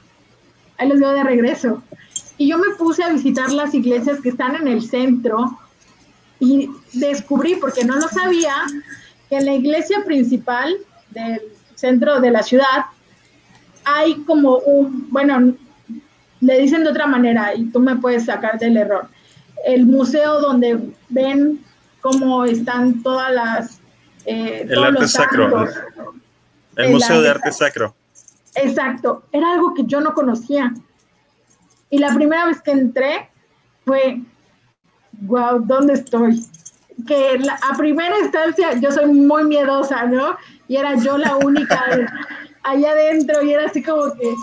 [0.77, 1.81] Ahí les veo de regreso.
[2.39, 5.61] Y yo me puse a visitar las iglesias que están en el centro
[6.41, 8.57] y descubrí, porque no lo sabía,
[9.29, 10.75] que en la iglesia principal
[11.11, 11.43] del
[11.77, 12.87] centro de la ciudad
[13.85, 15.55] hay como un, bueno,
[16.41, 19.07] le dicen de otra manera y tú me puedes sacar del error.
[19.65, 21.65] El museo donde ven
[22.01, 23.81] cómo están todas las...
[24.27, 25.69] Eh, el arte sacro.
[26.77, 27.95] El, Museo de Arte Sacro.
[28.55, 30.73] Exacto, era algo que yo no conocía.
[31.91, 33.31] Y la primera vez que entré
[33.85, 34.21] fue,
[35.13, 36.45] wow, ¿dónde estoy?
[37.07, 40.37] Que a primera instancia yo soy muy miedosa, ¿no?
[40.69, 41.85] Y era yo la única
[42.63, 44.35] allá adentro y era así como que,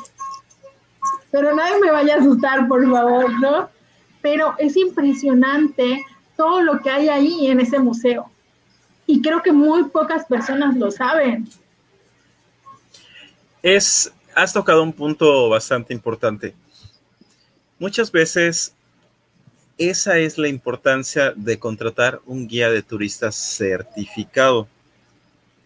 [1.31, 3.69] pero nadie me vaya a asustar, por favor, ¿no?
[4.21, 8.29] Pero es impresionante todo lo que hay ahí en ese museo.
[9.05, 11.47] Y creo que muy pocas personas lo saben.
[13.61, 16.55] Es, has tocado un punto bastante importante.
[17.77, 18.73] Muchas veces
[19.77, 24.67] esa es la importancia de contratar un guía de turistas certificado.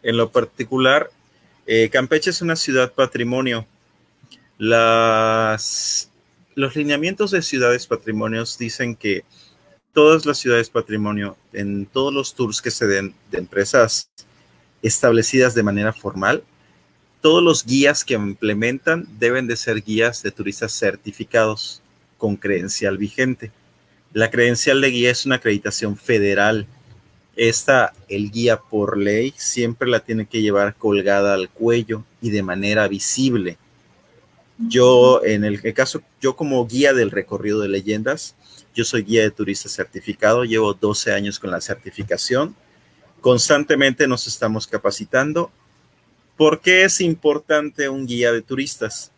[0.02, 1.10] En lo particular,
[1.66, 3.66] eh, Campeche es una ciudad patrimonio.
[4.58, 6.10] Los
[6.76, 9.24] lineamientos de ciudades patrimonios dicen que
[9.94, 14.10] todas las ciudades patrimonio, en todos los tours que se den de empresas
[14.82, 16.44] establecidas de manera formal,
[17.24, 21.82] todos los guías que implementan deben de ser guías de turistas certificados
[22.18, 23.50] con credencial vigente.
[24.12, 26.68] La credencial de guía es una acreditación federal.
[27.38, 32.44] Esta, el guía por ley, siempre la tiene que llevar colgada al cuello y de
[32.44, 33.58] manera visible.
[34.58, 38.36] Yo, en el caso, yo como guía del recorrido de leyendas,
[38.76, 42.54] yo soy guía de turista certificado, llevo 12 años con la certificación.
[43.22, 45.54] Constantemente nos estamos capacitando.
[46.44, 49.14] ¿Por qué es importante un guía de turistas?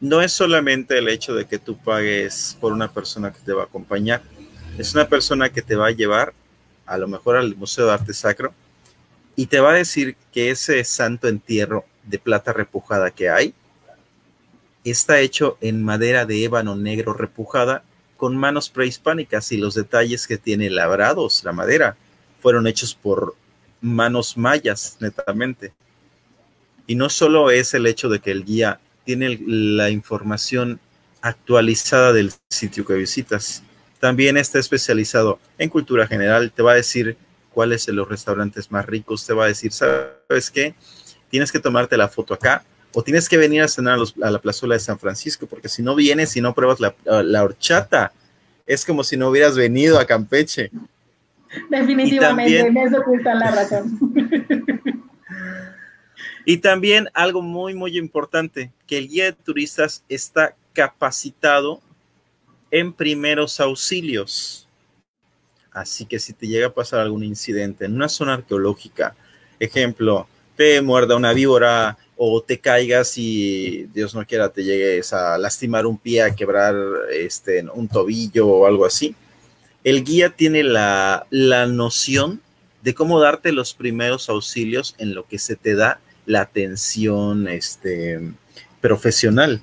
[0.00, 3.62] no es solamente el hecho de que tú pagues por una persona que te va
[3.62, 4.20] a acompañar,
[4.76, 6.34] es una persona que te va a llevar
[6.84, 8.52] a lo mejor al Museo de Arte Sacro
[9.34, 13.54] y te va a decir que ese santo entierro de plata repujada que hay
[14.84, 17.82] está hecho en madera de ébano negro repujada
[18.18, 21.96] con manos prehispánicas y los detalles que tiene labrados la madera
[22.42, 23.34] fueron hechos por
[23.80, 25.72] manos mayas netamente.
[26.86, 30.80] Y no solo es el hecho de que el guía tiene la información
[31.20, 33.62] actualizada del sitio que visitas.
[34.00, 37.16] También está especializado en cultura general, te va a decir
[37.52, 40.74] cuáles son los restaurantes más ricos, te va a decir, ¿sabes qué?
[41.30, 44.74] Tienes que tomarte la foto acá o tienes que venir a cenar a, la plazuela
[44.74, 48.12] de San Francisco, porque si no vienes y no pruebas la, la horchata,
[48.66, 50.70] es como si no hubieras venido a Campeche.
[51.70, 53.98] Definitivamente, en eso está la razón.
[56.48, 61.82] y también algo muy, muy importante, que el guía de turistas está capacitado
[62.70, 64.68] en primeros auxilios.
[65.72, 69.16] Así que si te llega a pasar algún incidente en una zona arqueológica,
[69.58, 75.36] ejemplo, te muerda una víbora o te caigas y Dios no quiera te llegues a
[75.38, 76.76] lastimar un pie, a quebrar
[77.12, 79.16] este, un tobillo o algo así,
[79.82, 82.40] el guía tiene la, la noción
[82.82, 88.20] de cómo darte los primeros auxilios en lo que se te da la atención este,
[88.80, 89.60] profesional.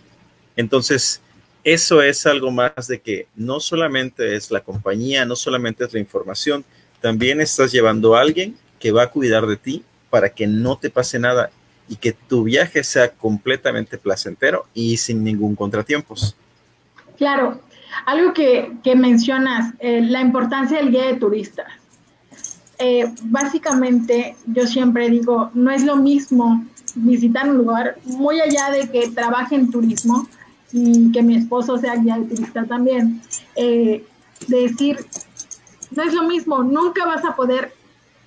[0.56, 1.22] Entonces,
[1.64, 6.00] eso es algo más de que no solamente es la compañía, no solamente es la
[6.00, 6.66] información,
[7.02, 10.90] también estás llevando a alguien que va a cuidar de ti para que no te
[10.90, 11.52] pase nada
[11.88, 16.36] y que tu viaje sea completamente placentero y sin ningún contratiempos.
[17.18, 17.62] Claro,
[18.06, 21.68] algo que, mencionas, eh, la importancia del guía de turistas.
[22.80, 28.90] Eh, básicamente, yo siempre digo, no es lo mismo visitar un lugar, muy allá de
[28.90, 30.28] que trabaje en turismo
[30.72, 33.22] y que mi esposo sea guía de turista también,
[33.56, 34.04] eh,
[34.48, 35.06] decir,
[35.92, 37.74] no es lo mismo, nunca vas a poder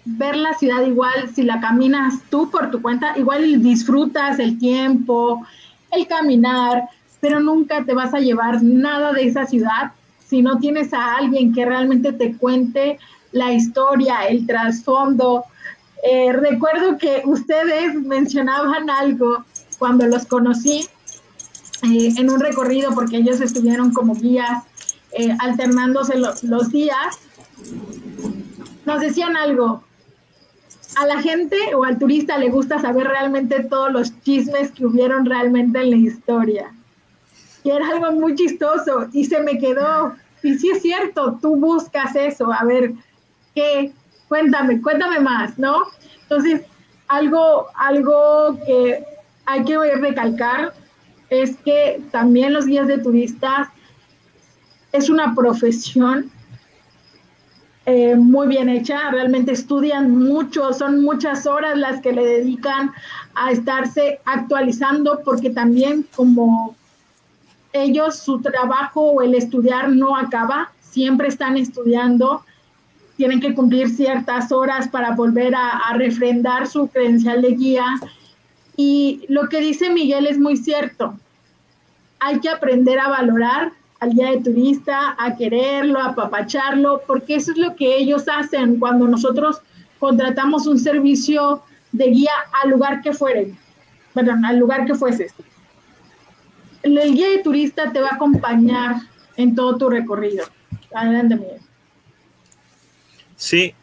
[0.05, 5.45] ver la ciudad igual si la caminas tú por tu cuenta, igual disfrutas el tiempo,
[5.91, 6.89] el caminar,
[7.21, 9.93] pero nunca te vas a llevar nada de esa ciudad
[10.25, 12.99] si no tienes a alguien que realmente te cuente
[13.33, 15.45] la historia, el trasfondo.
[16.03, 19.45] Eh, recuerdo que ustedes mencionaban algo
[19.79, 20.87] cuando los conocí
[21.83, 24.63] eh, en un recorrido, porque ellos estuvieron como guías
[25.13, 27.19] eh, alternándose los días.
[28.85, 29.83] Nos decían algo,
[30.97, 35.27] a la gente o al turista le gusta saber realmente todos los chismes que hubieron
[35.27, 36.73] realmente en la historia.
[37.63, 40.15] Y era algo muy chistoso y se me quedó.
[40.43, 42.95] Y sí es cierto, tú buscas eso, a ver,
[43.57, 43.93] ¿qué?
[44.29, 45.87] Cuéntame, cuéntame más, ¿no?
[46.23, 46.63] Entonces,
[47.09, 49.05] algo, algo que
[49.47, 50.75] hay que recalcar
[51.31, 53.69] es que también los guías de turistas
[54.93, 56.31] es una profesión
[57.87, 62.91] eh, muy bien hecha, realmente estudian mucho, son muchas horas las que le dedican
[63.35, 66.75] a estarse actualizando porque también como
[67.73, 72.45] ellos su trabajo o el estudiar no acaba, siempre están estudiando,
[73.17, 77.85] tienen que cumplir ciertas horas para volver a, refrendar su credencial de guía.
[78.77, 81.15] Y lo que dice Miguel es muy cierto,
[82.21, 87.53] hay que aprender a valorar al guía de turista, a quererlo, a apapacharlo, porque eso
[87.53, 89.61] es lo que ellos hacen cuando nosotros
[89.99, 93.55] contratamos un servicio de guía al lugar que fuere,
[94.13, 95.33] perdón, al lugar que fueses.
[96.83, 98.97] El, guía de turista te va a acompañar
[99.37, 100.45] en todo tu recorrido.
[100.95, 101.66] Adelante, Miguel.
[103.37, 103.75] Sí,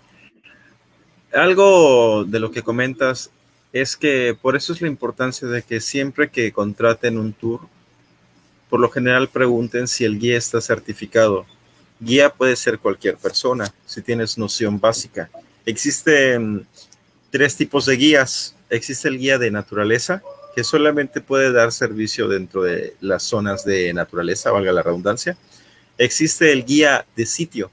[1.33, 3.31] algo de lo que comentas
[3.71, 7.61] es que por eso es la importancia de que siempre que contraten un tour,
[8.69, 11.45] por lo general pregunten si el guía está certificado.
[11.99, 15.29] Guía puede ser cualquier persona, si tienes noción básica.
[15.65, 16.67] Existen
[17.29, 18.55] tres tipos de guías.
[18.69, 20.21] Existe el guía de naturaleza,
[20.55, 25.37] que solamente puede dar servicio dentro de las zonas de naturaleza, valga la redundancia.
[25.97, 27.71] Existe el guía de sitio.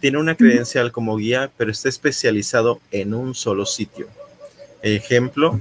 [0.00, 4.08] Tiene una credencial como guía, pero está especializado en un solo sitio.
[4.82, 5.60] Ejemplo,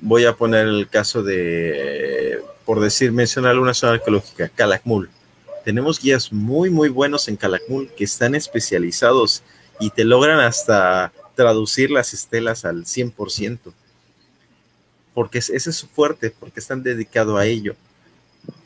[0.00, 5.10] voy a poner el caso de por decir, mencionar una zona arqueológica, Calakmul.
[5.64, 9.42] Tenemos guías muy, muy buenos en Calakmul que están especializados
[9.80, 13.58] y te logran hasta traducir las estelas al 100%.
[15.14, 17.74] Porque ese es su fuerte, porque están dedicados a ello.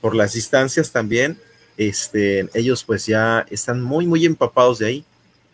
[0.03, 1.41] Por las distancias también,
[1.77, 5.05] este, ellos pues ya están muy, muy empapados de ahí.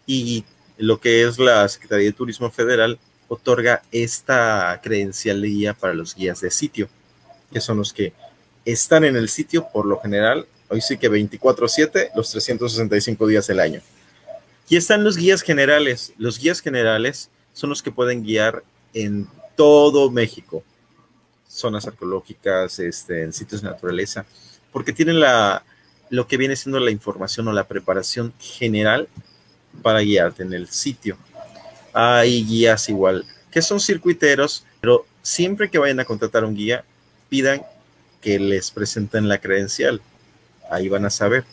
[0.06, 0.44] Y
[0.78, 6.14] lo que es la Secretaría de Turismo Federal otorga esta credencial de guía para los
[6.14, 6.88] guías de sitio,
[7.52, 8.12] que son los que
[8.64, 13.61] están en el sitio por lo general, hoy sí que 24/7, los 365 días del
[13.61, 13.80] año.
[14.68, 16.12] Y están los guías generales.
[16.16, 18.62] Los guías generales son los que pueden guiar
[18.95, 20.62] en todo México,
[21.49, 24.24] zonas arqueológicas, este, en sitios de naturaleza,
[24.72, 25.64] porque tienen la,
[26.11, 29.08] lo que viene siendo la información o la preparación general
[29.82, 31.16] para guiarte en el sitio.
[31.92, 36.84] Hay guías igual, que son circuiteros, pero siempre que vayan a contratar un guía,
[37.28, 37.62] pidan
[38.20, 40.00] que les presenten la credencial.
[40.70, 41.44] Ahí van a saber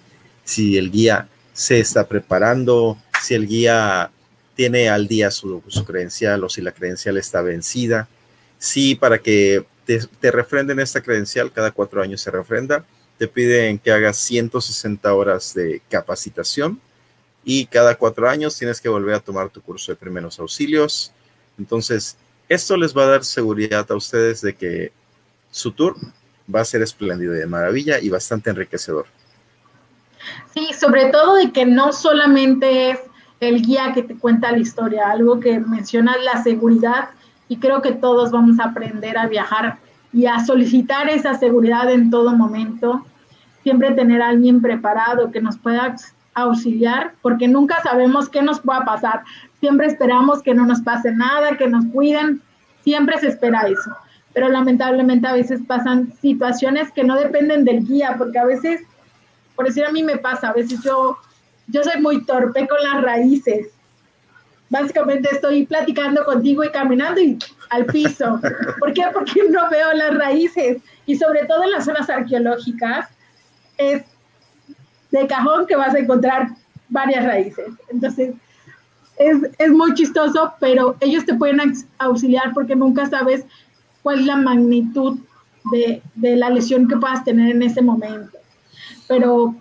[0.44, 4.12] si el guía se está preparando, si el guía
[4.56, 8.08] tiene al día su, credencial o si la credencial está vencida.
[8.58, 12.84] Sí, para que te, te, refrenden esta credencial, cada cuatro años se refrenda,
[13.18, 16.80] te piden que hagas 160 horas de capacitación
[17.44, 21.12] y cada cuatro años tienes que volver a tomar tu curso de primeros auxilios.
[21.58, 22.18] Entonces,
[22.50, 24.92] esto les va a dar seguridad a ustedes de que
[25.50, 25.96] su tour
[26.54, 29.06] va a ser espléndido y de maravilla y bastante enriquecedor.
[30.54, 33.00] Sí, sobre todo de que no solamente es
[33.40, 37.10] el guía que te cuenta la historia, algo que menciona la seguridad
[37.48, 39.78] y creo que todos vamos a aprender a viajar
[40.18, 43.06] y a solicitar esa seguridad en todo momento.
[43.62, 45.96] Siempre tener a alguien preparado que nos pueda
[46.34, 49.22] auxiliar, porque nunca sabemos qué nos pueda pasar.
[49.60, 52.42] Siempre esperamos que no nos pase nada, que nos cuiden,
[52.84, 53.92] siempre se espera eso.
[54.34, 58.82] Pero lamentablemente a veces pasan situaciones que no dependen del guía, porque a veces,
[59.56, 61.16] por decir a mí me pasa, a veces yo,
[61.68, 63.68] yo soy muy torpe con las raíces
[64.70, 67.38] básicamente estoy platicando contigo y caminando y
[67.70, 68.40] al piso.
[68.80, 69.04] ¿Por qué?
[69.14, 73.10] Porque no veo las raíces y sobre todo en las zonas arqueológicas
[73.78, 74.04] es
[75.12, 76.50] de cajón que vas a encontrar
[76.90, 77.68] varias raíces.
[77.90, 78.36] Entonces,
[79.18, 81.60] es, es muy chistoso, pero ellos te pueden
[81.98, 83.46] auxiliar porque nunca sabes
[84.04, 85.20] cuál es la magnitud
[85.72, 88.38] de, de la lesión que puedas tener en ese momento.
[89.08, 89.56] Pero,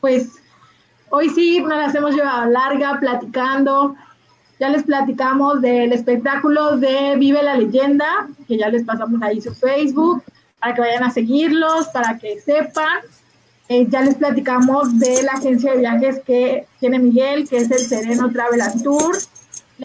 [0.00, 0.40] pues,
[1.10, 3.96] hoy sí nos las hemos llevado larga platicando.
[4.60, 9.54] Ya les platicamos del espectáculo de Vive la Leyenda, que ya les pasamos ahí su
[9.54, 10.22] Facebook,
[10.58, 12.98] para que vayan a seguirlos, para que sepan.
[13.70, 17.78] Eh, ya les platicamos de la agencia de viajes que tiene Miguel, que es el
[17.78, 19.16] Sereno Travel and Tour.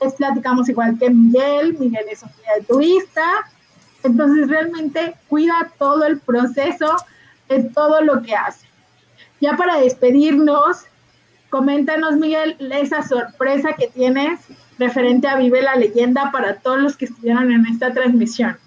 [0.01, 3.32] Les platicamos igual que Miguel, Miguel es un guía de turista.
[4.03, 6.97] Entonces realmente cuida todo el proceso
[7.47, 8.67] de todo lo que hace.
[9.39, 10.80] Ya para despedirnos,
[11.49, 14.41] coméntanos Miguel esa sorpresa que tienes
[14.78, 18.57] referente a Vive la Leyenda para todos los que estuvieron en esta transmisión.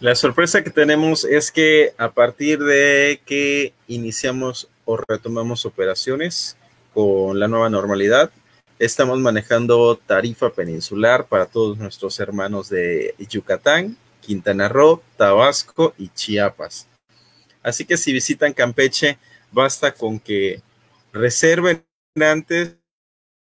[0.00, 6.56] La sorpresa que tenemos es que a partir de que iniciamos o retomamos operaciones
[6.94, 8.30] con la nueva normalidad,
[8.78, 16.86] estamos manejando tarifa peninsular para todos nuestros hermanos de Yucatán, Quintana Roo, Tabasco y Chiapas.
[17.62, 19.18] Así que si visitan Campeche,
[19.52, 20.62] basta con que
[21.12, 21.84] reserven
[22.16, 22.79] antes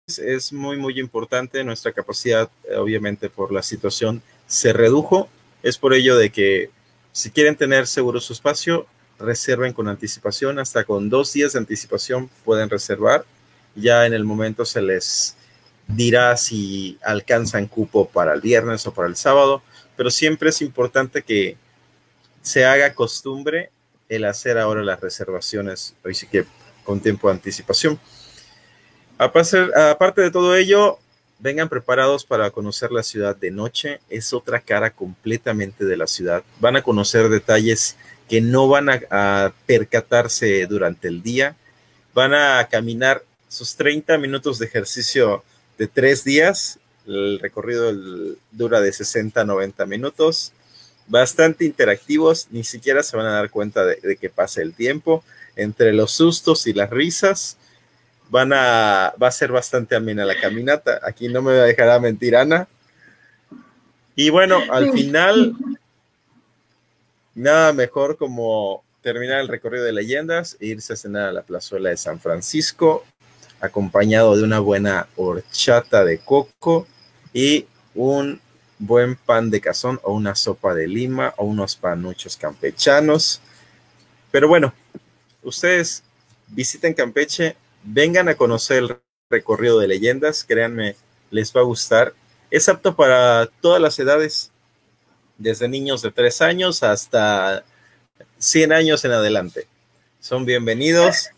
[0.07, 1.63] es muy, muy importante.
[1.63, 5.29] Nuestra capacidad, eh, obviamente, por la situación se redujo.
[5.63, 6.69] Es por ello de que
[7.11, 8.85] si quieren tener seguro su espacio,
[9.17, 10.59] reserven con anticipación.
[10.59, 13.25] Hasta con dos días de anticipación pueden reservar.
[13.75, 15.35] Ya en el momento se les
[15.87, 19.63] dirá si alcanzan cupo para el viernes o para el sábado.
[19.97, 21.57] Pero siempre es importante que
[22.43, 23.71] se haga costumbre
[24.07, 26.45] el hacer ahora las reservaciones, hoy sí que
[26.83, 27.99] con tiempo de anticipación.
[29.17, 30.99] Aparte de todo ello,
[31.39, 34.01] vengan preparados para conocer la ciudad de noche.
[34.09, 36.43] Es otra cara completamente de la ciudad.
[36.59, 37.95] Van a conocer detalles
[38.27, 41.55] que no van a, percatarse durante el día.
[42.13, 45.43] Van a caminar sus 30 minutos de ejercicio
[45.77, 46.79] de tres días.
[47.07, 47.93] El recorrido
[48.51, 50.51] dura de 60 a 90 minutos.
[51.07, 55.23] Bastante interactivos, ni siquiera se van a dar cuenta de, de que pase el tiempo.
[55.55, 57.57] Entre los sustos y las risas,
[58.29, 60.99] van a, va a ser bastante amena la caminata.
[61.03, 62.67] Aquí no me dejará mentir Ana.
[64.15, 65.53] Y bueno, al final,
[67.33, 71.89] nada mejor como terminar el recorrido de leyendas e irse a cenar a la plazuela
[71.89, 73.03] de San Francisco,
[73.59, 76.87] acompañado de una buena horchata de coco
[77.33, 78.39] y un
[78.79, 83.41] buen pan de cazón o una sopa de lima o unos panuchos campechanos.
[84.31, 84.73] Pero bueno,
[85.43, 86.03] ustedes
[86.47, 87.55] visiten Campeche,
[87.85, 88.97] vengan a conocer el
[89.29, 90.95] recorrido de leyendas, créanme,
[91.31, 92.13] les va a gustar.
[92.51, 94.51] Es apto para todas las edades,
[95.37, 97.63] desde niños de 3 años hasta
[98.37, 99.67] 100 años en adelante.
[100.19, 101.29] Son bienvenidos.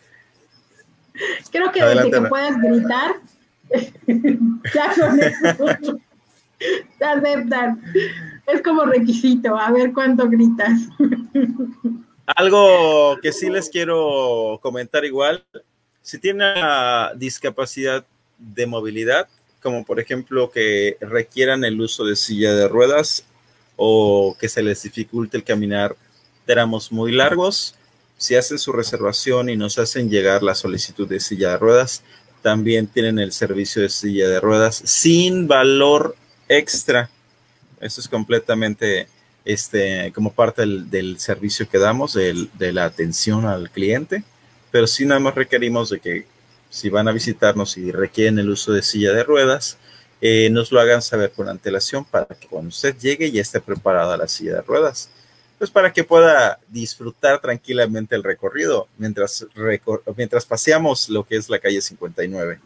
[1.52, 3.16] Creo que desde que puedas gritar,
[4.74, 6.00] ya con eso
[6.98, 7.82] te aceptan.
[8.46, 10.80] Es como requisito, a ver cuánto gritas.
[12.28, 15.46] Algo que sí les quiero comentar igual
[16.08, 16.46] si tiene
[17.18, 18.06] discapacidad
[18.38, 19.28] de movilidad,
[19.62, 23.26] como por ejemplo que requieran el uso de silla de ruedas
[23.76, 25.98] o que se les dificulte el caminar
[26.46, 27.76] tramos muy largos,
[28.18, 32.04] si hacen su reservación y nos hacen llegar la solicitud de silla de ruedas,
[32.42, 36.16] también tienen el servicio de silla de ruedas sin valor
[36.48, 37.10] extra.
[37.82, 39.10] Eso es completamente
[39.44, 44.24] este, como parte del, servicio que damos, de la atención al cliente
[44.72, 46.26] pero sí nada más requerimos de que
[46.70, 49.78] si van a visitarnos y requieren el uso de silla de ruedas,
[50.20, 54.18] eh, nos lo hagan saber con antelación para que cuando usted llegue ya esté preparada
[54.18, 55.10] la silla de ruedas.
[55.58, 59.48] pues para que pueda disfrutar tranquilamente el recorrido mientras,
[60.16, 62.60] mientras paseamos lo que es la calle 59.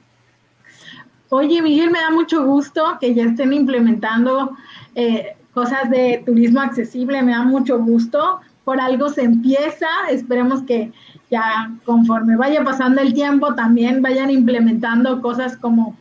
[1.30, 4.58] Oye, Miguel, me da mucho gusto que ya estén implementando
[4.96, 8.42] eh, cosas de turismo accesible, me da mucho gusto.
[8.66, 10.92] Por algo se empieza, esperemos que
[11.32, 15.98] ya conforme vaya pasando el tiempo también vayan implementando cosas como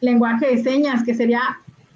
[0.00, 1.40] lenguaje de señas, que sería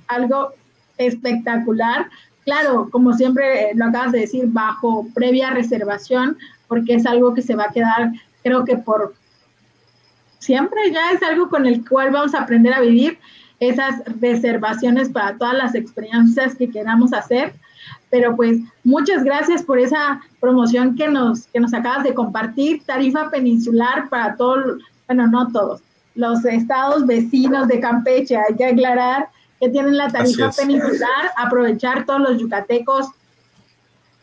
[0.08, 0.52] algo
[0.98, 2.08] espectacular.
[2.44, 7.54] Claro, como siempre lo acabas de decir, bajo previa reservación, porque es algo que se
[7.54, 8.12] va a quedar,
[8.42, 9.14] creo que por
[10.40, 13.18] siempre ya es algo con el cual vamos a aprender a vivir
[13.60, 17.54] esas reservaciones para todas las experiencias que queramos hacer.
[18.12, 22.84] Pero pues muchas gracias por esa promoción que nos, que nos acabas de compartir.
[22.84, 25.80] Tarifa peninsular para todos, bueno, no todos,
[26.14, 28.36] los estados vecinos de Campeche.
[28.36, 33.08] Hay que aclarar que tienen la tarifa peninsular, aprovechar todos los yucatecos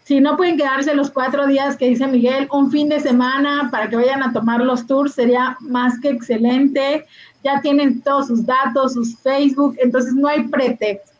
[0.09, 3.87] si no pueden quedarse los cuatro días que dice Miguel, un fin de semana para
[3.91, 7.05] que vayan a tomar los tours sería más que excelente.
[7.43, 11.18] Ya tienen todos sus datos, sus Facebook, entonces no hay pretexto.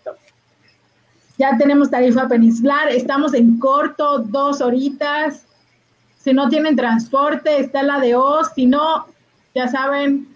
[1.40, 5.46] Ya tenemos tarifa peninsular, estamos en corto, dos horitas.
[6.20, 8.52] Si no tienen transporte, está la de Oz.
[8.54, 9.08] Si no,
[9.56, 10.28] ya saben,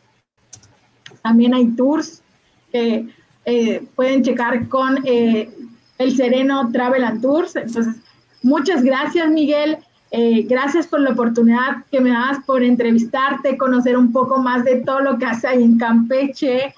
[1.21, 2.23] también hay tours
[2.71, 3.07] que
[3.45, 5.51] eh, pueden checar con eh,
[5.99, 7.55] el Sereno Travel and Tours.
[7.55, 7.97] Entonces,
[8.43, 9.77] Muchas gracias, Miguel.
[10.11, 14.81] Eh, gracias por la oportunidad que me das por entrevistarte, conocer un poco más de
[14.81, 16.75] todo lo que haces ahí en Campeche,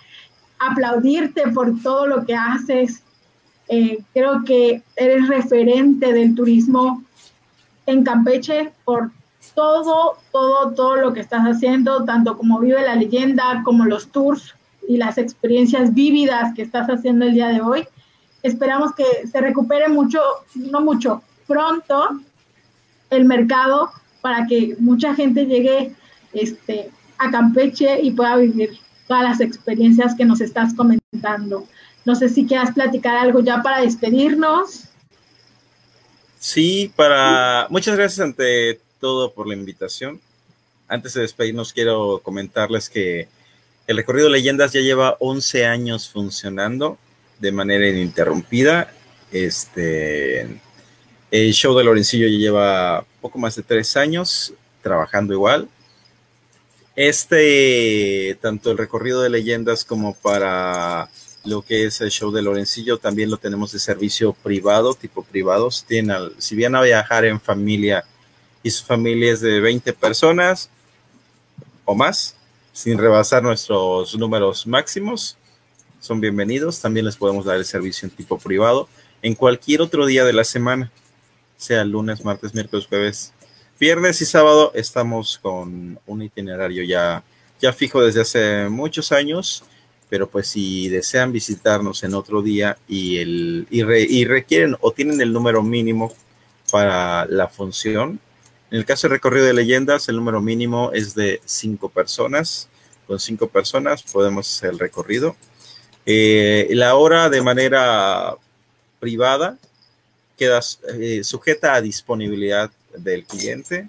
[0.59, 3.01] aplaudirte por todo lo que haces.
[3.67, 7.03] Eh, creo que eres referente del turismo
[7.85, 9.11] en Campeche por
[9.53, 14.53] todo, todo, todo lo que estás haciendo, tanto como vive la leyenda, como los tours
[14.87, 17.87] y las experiencias vívidas que estás haciendo el día de hoy.
[18.43, 20.19] Esperamos que se recupere mucho,
[20.55, 22.19] no mucho, pronto
[23.09, 23.89] el mercado
[24.21, 25.93] para que mucha gente llegue
[26.33, 28.71] este, a Campeche y pueda vivir
[29.07, 31.65] todas las experiencias que nos estás comentando.
[32.05, 34.85] No sé si quieras platicar algo ya para despedirnos.
[36.39, 40.21] Sí, para muchas gracias ante todo por la invitación.
[40.87, 43.27] Antes de despedirnos, quiero comentarles que
[43.87, 46.99] el recorrido Leyendas ya lleva 11 años funcionando
[47.39, 48.91] de manera ininterrumpida.
[49.31, 50.41] Este,
[51.31, 54.53] el show de Lorencillo ya lleva poco más de tres años
[54.83, 55.67] trabajando igual.
[56.95, 61.09] Este, tanto el recorrido de leyendas como para
[61.45, 65.85] lo que es el show de Lorencillo, también lo tenemos de servicio privado, tipo privados.
[65.87, 68.03] Tienen si vienen a viajar en familia
[68.63, 70.69] y su familia es de 20 personas
[71.85, 72.35] o más,
[72.73, 75.37] sin rebasar nuestros números máximos,
[75.99, 76.81] son bienvenidos.
[76.81, 78.89] También les podemos dar el servicio en tipo privado
[79.21, 80.91] en cualquier otro día de la semana
[81.57, 83.33] sea lunes, martes, miércoles, jueves,
[83.79, 87.23] viernes y sábado estamos con un itinerario ya,
[87.59, 89.63] ya fijo desde hace muchos años,
[90.09, 95.33] pero pues si desean visitarnos en otro día y, el, y, requieren o tienen el
[95.33, 96.13] número mínimo
[96.71, 98.19] para la función,
[98.71, 102.67] en el caso del recorrido de leyendas, el número mínimo es de cinco personas.
[103.07, 105.35] Con cinco personas podemos hacer el recorrido.
[106.05, 108.35] Eh, la hora de manera
[108.99, 109.57] privada
[110.37, 110.59] queda
[110.99, 113.87] eh, sujeta a disponibilidad del cliente.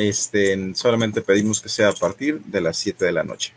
[0.00, 3.52] Este, solamente pedimos que sea a partir de las 7 de la noche.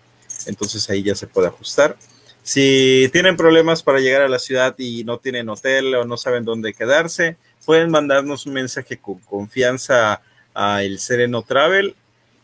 [0.46, 1.98] Entonces ahí ya se puede ajustar.
[2.44, 6.46] Si tienen problemas para llegar a la ciudad y no tienen hotel o no saben
[6.46, 10.22] dónde quedarse, pueden mandarnos un mensaje con confianza
[10.54, 11.96] a El Sereno Travel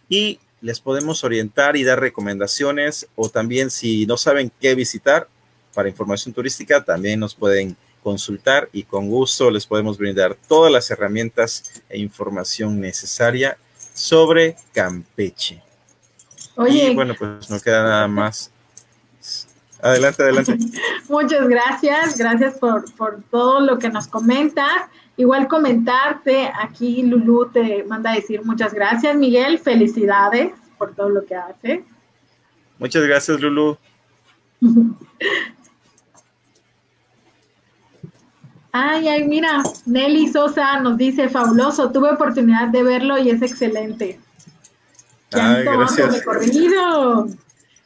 [0.08, 5.28] y les podemos orientar y dar recomendaciones o también si no saben qué visitar
[5.74, 10.90] para información turística, también nos pueden consultar y con gusto les podemos brindar todas las
[10.92, 13.58] herramientas e información necesaria
[13.94, 15.64] sobre Campeche.
[16.58, 16.92] Oye.
[16.92, 18.52] Y bueno, pues no queda nada más.
[19.82, 20.58] Adelante, adelante.
[21.10, 24.84] Muchas gracias, gracias por, por todo lo que nos comentas.
[25.18, 31.26] Igual comentarte, aquí Lulu te manda a decir muchas gracias, Miguel, felicidades por todo lo
[31.26, 31.86] que hace.
[32.80, 33.78] Muchas gracias, Lulu.
[38.78, 44.20] Ay, ay, mira, Nelly Sosa nos dice, fabuloso, tuve oportunidad de verlo y es excelente.
[45.36, 46.20] Ay, gracias.
[46.20, 47.28] Recorrido.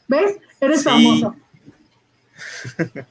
[0.08, 0.38] ¿Ves?
[0.60, 1.36] Eres famoso.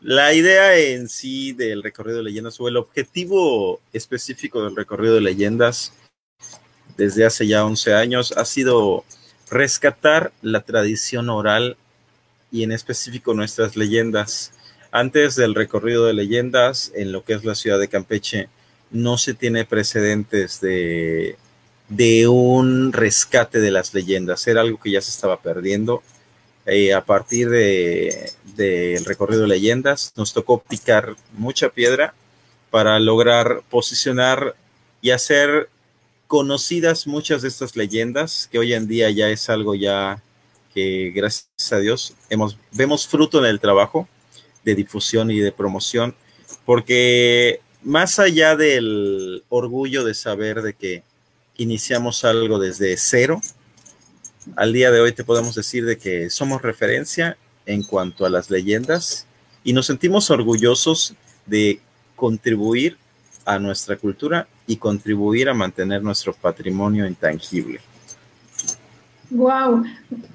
[0.00, 5.22] La idea en sí del recorrido de leyendas o el objetivo específico del recorrido de
[5.22, 5.94] leyendas
[6.98, 9.04] desde hace ya 11 años ha sido
[9.50, 11.78] rescatar la tradición oral
[12.52, 14.52] y en específico nuestras leyendas
[14.96, 18.48] Antes del recorrido de leyendas en lo que es la ciudad de Campeche,
[18.92, 21.36] no se tiene precedentes de,
[21.96, 24.46] de un rescate de las leyendas.
[24.46, 26.02] Era algo que ya se estaba perdiendo.
[26.66, 32.14] Eh, a partir del de, recorrido de leyendas, nos tocó picar mucha piedra
[32.70, 34.56] para lograr posicionar
[35.02, 35.68] y hacer
[36.26, 40.22] conocidas muchas de estas leyendas, que hoy en día ya es algo ya
[40.72, 44.08] que gracias a Dios hemos, vemos fruto en el trabajo
[44.64, 46.16] de difusión y de promoción,
[46.64, 51.02] porque más allá del orgullo de saber de que
[51.56, 53.40] iniciamos algo desde cero,
[54.56, 57.36] al día de hoy te podemos decir de que somos referencia
[57.66, 59.26] en cuanto a las leyendas
[59.62, 61.14] y nos sentimos orgullosos
[61.46, 61.80] de
[62.14, 62.98] contribuir
[63.46, 67.80] a nuestra cultura y contribuir a mantener nuestro patrimonio intangible.
[69.30, 69.84] Wow,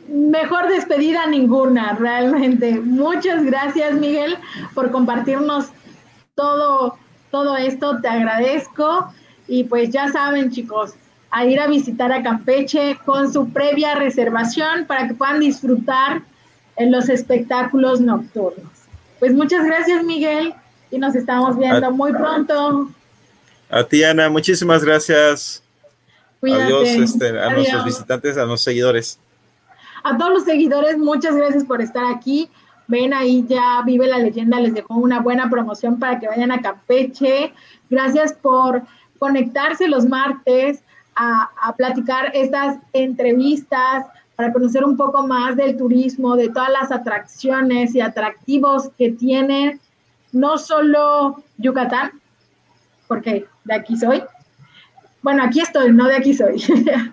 [0.08, 2.80] mejor despedida ninguna, realmente.
[2.80, 4.38] Muchas gracias, Miguel,
[4.74, 5.68] por compartirnos
[6.36, 6.98] todo,
[7.32, 8.02] todo esto.
[8.02, 9.14] Te agradezco.
[9.48, 10.94] Y pues ya saben, chicos,
[11.32, 16.22] a ir a visitar a Campeche con su previa reservación para que puedan disfrutar
[16.76, 18.70] en los espectáculos nocturnos.
[19.20, 20.54] Pues muchas gracias, Miguel,
[20.92, 22.90] y nos estamos viendo muy pronto.
[23.70, 25.62] A ti, Ana, muchísimas gracias.
[26.42, 29.20] Adiós este, a nuestros visitantes, a los seguidores.
[30.04, 32.50] A todos los seguidores, muchas gracias por estar aquí.
[32.88, 36.62] Ven ahí ya Vive la Leyenda, les dejó una buena promoción para que vayan a
[36.62, 37.54] Campeche.
[37.90, 38.82] Gracias por
[39.20, 40.82] conectarse los martes
[41.20, 44.06] a, a platicar estas entrevistas
[44.36, 49.80] para conocer un poco más del turismo, de todas las atracciones y atractivos que tiene
[50.32, 52.12] no solo Yucatán,
[53.08, 54.24] porque de aquí soy,
[55.22, 56.64] bueno, aquí estoy, no de aquí soy,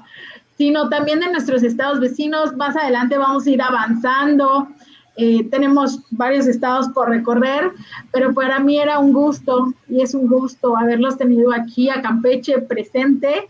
[0.57, 2.55] sino también de nuestros estados vecinos.
[2.57, 4.69] Más adelante vamos a ir avanzando.
[5.17, 7.73] Eh, tenemos varios estados por recorrer,
[8.13, 12.61] pero para mí era un gusto y es un gusto haberlos tenido aquí a Campeche
[12.61, 13.49] presente,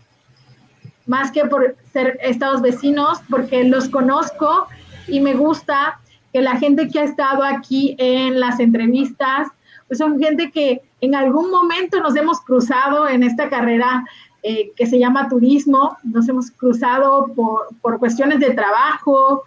[1.07, 4.67] más que por ser estados vecinos, porque los conozco
[5.07, 5.99] y me gusta
[6.33, 9.47] que la gente que ha estado aquí en las entrevistas,
[9.87, 14.05] pues son gente que en algún momento nos hemos cruzado en esta carrera
[14.43, 15.97] eh, que se llama turismo.
[16.03, 19.43] Nos hemos cruzado por, por, cuestiones de trabajo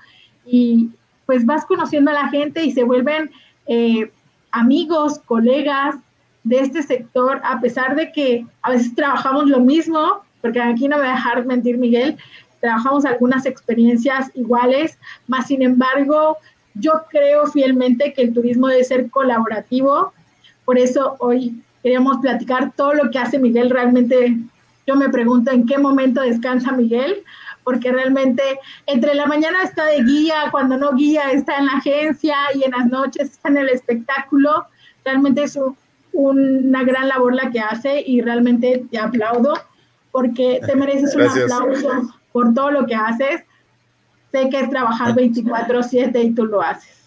[0.46, 0.90] y
[1.26, 3.30] pues vas conociendo a la gente y se vuelven
[3.66, 4.10] eh,
[4.50, 5.96] amigos, colegas
[6.42, 10.96] de este sector, a pesar de que a veces trabajamos lo mismo, porque aquí no
[10.96, 12.16] me voy a dejar mentir Miguel,
[12.60, 16.36] trabajamos algunas experiencias iguales, más sin embargo,
[16.74, 20.12] yo creo fielmente que el turismo debe ser colaborativo,
[20.64, 23.70] por eso hoy queríamos platicar todo lo que hace Miguel.
[23.70, 24.36] Realmente
[24.86, 27.22] yo me pregunto en qué momento descansa Miguel,
[27.64, 28.42] porque realmente
[28.86, 32.72] entre la mañana está de guía, cuando no guía está en la agencia y en
[32.72, 34.66] las noches está en el espectáculo.
[35.04, 35.58] Realmente es
[36.12, 39.54] una gran labor la que hace y realmente te aplaudo
[40.12, 43.42] porque te mereces un aplauso por todo lo que haces.
[44.32, 46.98] Sé que es trabajar 24/7 y tú lo haces.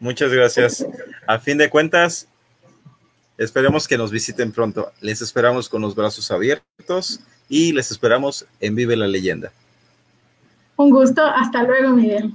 [0.00, 0.86] Muchas gracias.
[1.26, 2.26] A fin de cuentas,
[3.42, 4.92] Esperemos que nos visiten pronto.
[5.00, 9.50] Les esperamos con los brazos abiertos y les esperamos en Vive la Leyenda.
[10.76, 11.24] Un gusto.
[11.24, 12.32] Hasta luego, Miguel.